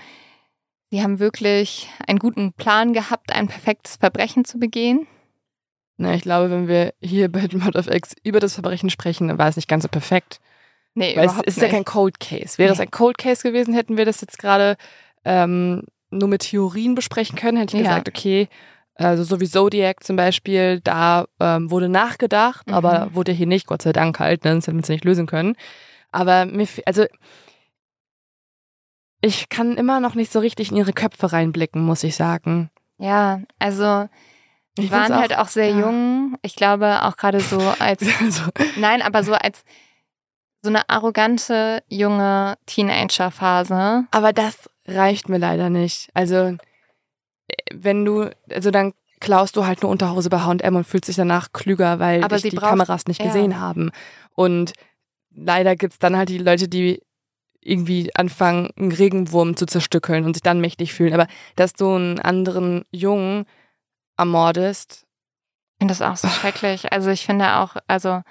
[0.90, 5.08] sie haben wirklich einen guten Plan gehabt, ein perfektes Verbrechen zu begehen?
[5.98, 9.38] Na, ich glaube, wenn wir hier bei Mod of X über das Verbrechen sprechen, dann
[9.38, 10.40] war es nicht ganz so perfekt.
[10.94, 11.66] Nee, Weil es überhaupt ist nicht.
[11.66, 12.58] ja kein Cold Case.
[12.58, 12.86] Wäre es Nee.
[12.86, 14.78] ein Cold Case gewesen, hätten wir das jetzt gerade
[15.26, 17.90] ähm, nur mit Theorien besprechen können, hätte ich Ja.
[17.90, 18.48] gesagt, okay,
[19.00, 22.74] Also so wie Zodiac zum Beispiel, da ähm, wurde nachgedacht, Mhm.
[22.74, 25.28] aber wurde hier nicht, Gott sei Dank halt, ne, sonst hätten wir es nicht lösen
[25.28, 25.56] können.
[26.12, 27.06] Aber mir, also
[29.22, 32.72] ich kann immer noch nicht so richtig in ihre Köpfe reinblicken, muss ich sagen.
[32.98, 34.10] Ja, also
[34.78, 35.80] die waren halt auch sehr ja.
[35.80, 36.38] jung.
[36.42, 38.44] Ich glaube auch gerade so als, Also,
[38.78, 39.64] nein, aber so als
[40.62, 44.06] so eine arrogante junge Teenager-Phase.
[44.12, 46.10] aber das reicht mir leider nicht.
[46.14, 46.58] Also äh,
[47.74, 51.52] wenn du, also dann klaust du halt eine Unterhose bei H&M und fühlst dich danach
[51.54, 53.28] klüger, weil Aber dich sie die braucht- Kameras nicht ja.
[53.28, 53.92] gesehen haben.
[54.36, 54.74] Und
[55.34, 57.02] leider gibt's dann halt die Leute, die
[57.62, 61.14] irgendwie anfangen, einen Regenwurm zu zerstückeln und sich dann mächtig fühlen.
[61.14, 63.46] Aber dass du einen anderen Jungen
[64.18, 65.06] ermordest,
[65.74, 66.92] Ich finde das auch so schrecklich.
[66.92, 68.22] Also ich finde auch, also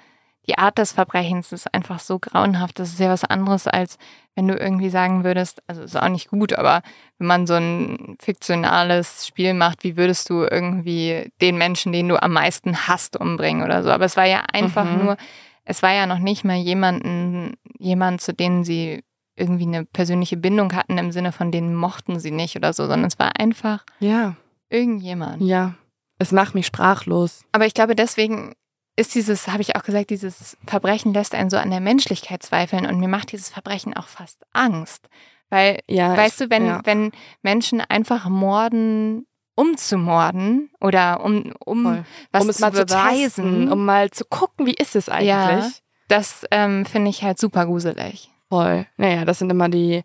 [0.47, 2.79] die Art des Verbrechens ist einfach so grauenhaft.
[2.79, 3.97] Das ist ja was anderes, als
[4.35, 6.83] wenn du irgendwie sagen würdest, also ist auch nicht gut, aber
[7.17, 12.21] wenn man so ein fiktionales Spiel macht, wie würdest du irgendwie den Menschen, den du
[12.21, 13.89] am meisten hasst, umbringen oder so.
[13.89, 14.99] Aber es war ja einfach Mhm.
[14.99, 15.17] nur,
[15.65, 19.03] es war ja noch nicht mal jemanden, jemand, zu denen sie
[19.35, 23.05] irgendwie eine persönliche Bindung hatten, im Sinne von denen mochten sie nicht oder so, sondern
[23.07, 24.35] es war einfach ja,
[24.69, 25.41] irgendjemand.
[25.41, 25.75] ja,
[26.19, 27.43] es macht mich sprachlos.
[27.51, 28.53] Aber ich glaube, deswegen
[28.95, 32.87] ist dieses, habe ich auch gesagt, dieses Verbrechen lässt einen so an der Menschlichkeit zweifeln
[32.87, 35.07] und mir macht dieses Verbrechen auch fast Angst.
[35.49, 36.81] Weil, Ja, weißt ich, du, wenn, ja.
[36.83, 37.11] wenn
[37.43, 42.05] Menschen einfach morden, um zu morden oder um, um Voll.
[42.31, 45.09] was um es zu mal zu beweisen, testen, um mal zu gucken, wie ist es
[45.09, 45.27] eigentlich.
[45.27, 45.69] Ja.
[46.07, 48.31] das ähm, finde ich halt super gruselig.
[48.49, 48.87] Voll.
[48.97, 50.03] Naja, das sind immer die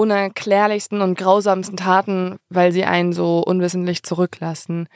[0.00, 4.88] unerklärlichsten und grausamsten Taten, weil sie einen so unwissentlich zurücklassen.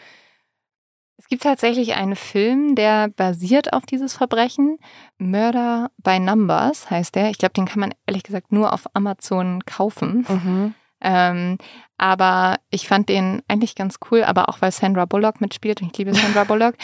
[1.18, 4.78] Es gibt tatsächlich einen Film, der basiert auf dieses Verbrechen.
[5.18, 7.30] Murder by Numbers heißt der.
[7.30, 10.26] Ich glaube, den kann man ehrlich gesagt nur auf Amazon kaufen.
[10.28, 10.74] Mhm.
[11.02, 11.58] Ähm,
[11.98, 15.98] aber ich fand den eigentlich ganz cool, aber auch weil Sandra Bullock mitspielt und ich
[15.98, 16.76] liebe Sandra Bullock.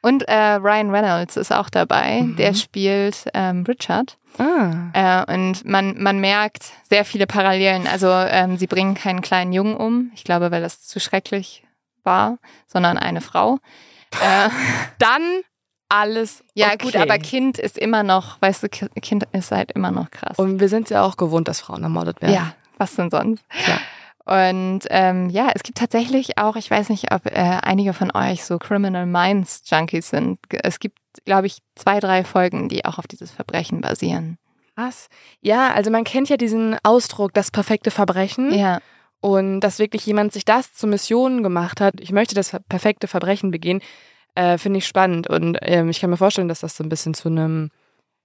[0.00, 2.36] Und äh, Ryan Reynolds ist auch dabei, Mhm.
[2.36, 4.16] der spielt ähm, Richard.
[4.38, 5.24] Ah.
[5.26, 7.86] Äh, und man, man merkt sehr viele Parallelen.
[7.88, 11.64] Also ähm, sie bringen keinen kleinen Jungen um, ich glaube, weil das zu schrecklich
[12.04, 12.38] war,
[12.68, 13.58] sondern eine Frau.
[14.22, 14.48] Äh,
[14.98, 15.22] Dann
[15.88, 16.78] alles ja okay.
[16.82, 20.38] gut, aber Kind ist immer noch, weißt du, Ki- Kind ist halt immer noch krass.
[20.38, 22.34] Und wir sind ja auch gewohnt, dass Frauen ermordet werden.
[22.34, 23.42] Ja, was denn sonst?
[23.48, 23.78] Klar.
[24.28, 27.30] Und ähm, ja, es gibt tatsächlich auch, ich weiß nicht, ob äh,
[27.62, 30.38] einige von euch so Criminal Minds Junkies sind.
[30.50, 34.36] Es gibt, glaube ich, zwei, drei Folgen, die auch auf dieses Verbrechen basieren.
[34.76, 35.08] Krass.
[35.40, 38.52] Ja, also man kennt ja diesen Ausdruck, das perfekte Verbrechen.
[38.52, 38.80] Ja,
[39.20, 43.50] Und dass wirklich jemand sich das zur Mission gemacht hat, ich möchte das perfekte Verbrechen
[43.50, 43.80] begehen,
[44.34, 45.26] äh, finde ich spannend.
[45.26, 47.70] Und ähm, ich kann mir vorstellen, dass das so ein bisschen zu einem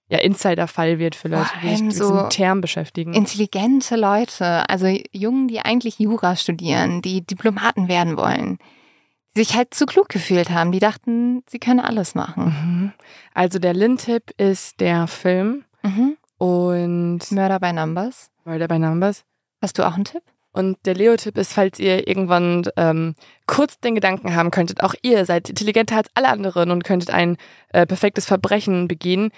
[0.10, 3.14] ja, Insider-Fall wird für Leute, Vor die sich allem so diesem Term beschäftigen.
[3.14, 8.60] intelligente Leute, also Jungen, die eigentlich Jura studieren, die Diplomaten werden wollen,
[9.36, 12.44] die sich halt zu klug gefühlt haben, die dachten, sie können alles machen.
[12.46, 12.92] Mhm.
[13.34, 16.18] Also der Lin-Tipp ist der Film Mhm.
[16.38, 18.30] und Murder by Numbers.
[18.46, 19.24] Murder by Numbers.
[19.62, 20.22] Hast du auch einen Tipp?
[20.52, 23.16] Und der Leo-Tipp ist, falls ihr irgendwann ähm,
[23.48, 27.38] kurz den Gedanken haben könntet, auch ihr seid intelligenter als alle anderen und könntet ein
[27.70, 29.32] äh, perfektes Verbrechen begehen.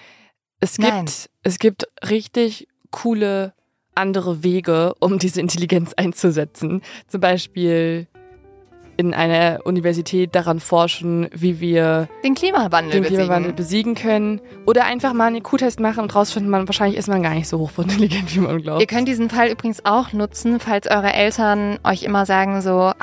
[0.60, 1.06] Es gibt, Nein.
[1.42, 3.52] es gibt richtig coole
[3.94, 6.82] andere Wege, um diese Intelligenz einzusetzen.
[7.08, 8.06] Zum Beispiel
[8.98, 13.18] in einer Universität daran forschen, wie wir Den Klimawandel den besiegen.
[13.18, 14.40] Klimawandel besiegen können.
[14.64, 17.58] Oder einfach mal einen IQ-Test machen und rausfinden, man, wahrscheinlich ist man gar nicht so
[17.58, 18.80] hochintelligent, wie man glaubt.
[18.80, 22.94] Ihr könnt diesen Fall übrigens auch nutzen, falls eure Eltern euch immer sagen so, ah,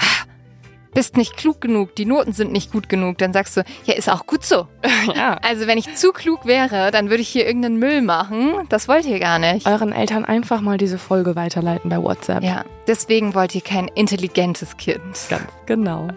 [0.94, 4.10] bist nicht klug genug, die Noten sind nicht gut genug, dann sagst du, ja, ist
[4.10, 4.68] auch gut so.
[5.16, 5.38] ja.
[5.42, 8.54] Also wenn ich zu klug wäre, dann würde ich hier irgendeinen Müll machen.
[8.70, 9.68] Das wollt ihr gar nicht.
[9.68, 12.44] euren Eltern einfach mal diese Folge weiterleiten bei WhatsApp.
[12.44, 15.04] Ja, deswegen wollt ihr kein intelligentes Kind.
[15.30, 16.08] Ganz genau.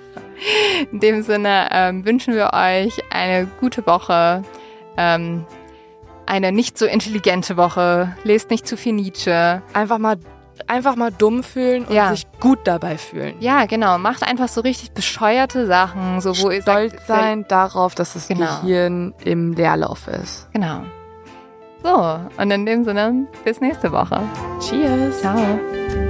[0.93, 4.43] In dem Sinne ähm, wünschen wir euch eine gute Woche,
[4.97, 5.47] ähm,
[6.27, 8.17] eine nicht so intelligente Woche.
[8.25, 9.63] Lest nicht zu viel Nietzsche.
[9.73, 10.19] Einfach mal,
[10.67, 12.11] einfach mal dumm fühlen und Ja.
[12.11, 13.35] sich gut dabei fühlen.
[13.41, 13.99] Ja, genau.
[13.99, 18.29] Macht einfach so richtig bescheuerte Sachen, so wo ihr Stolz sagt, sein darauf, dass das
[18.29, 18.61] Genau.
[18.63, 20.49] Gehirn im Leerlauf ist.
[20.53, 20.83] Genau.
[21.83, 24.21] So, und in dem Sinne, bis nächste Woche.
[24.61, 25.21] Cheers.
[25.21, 26.06] Ciao.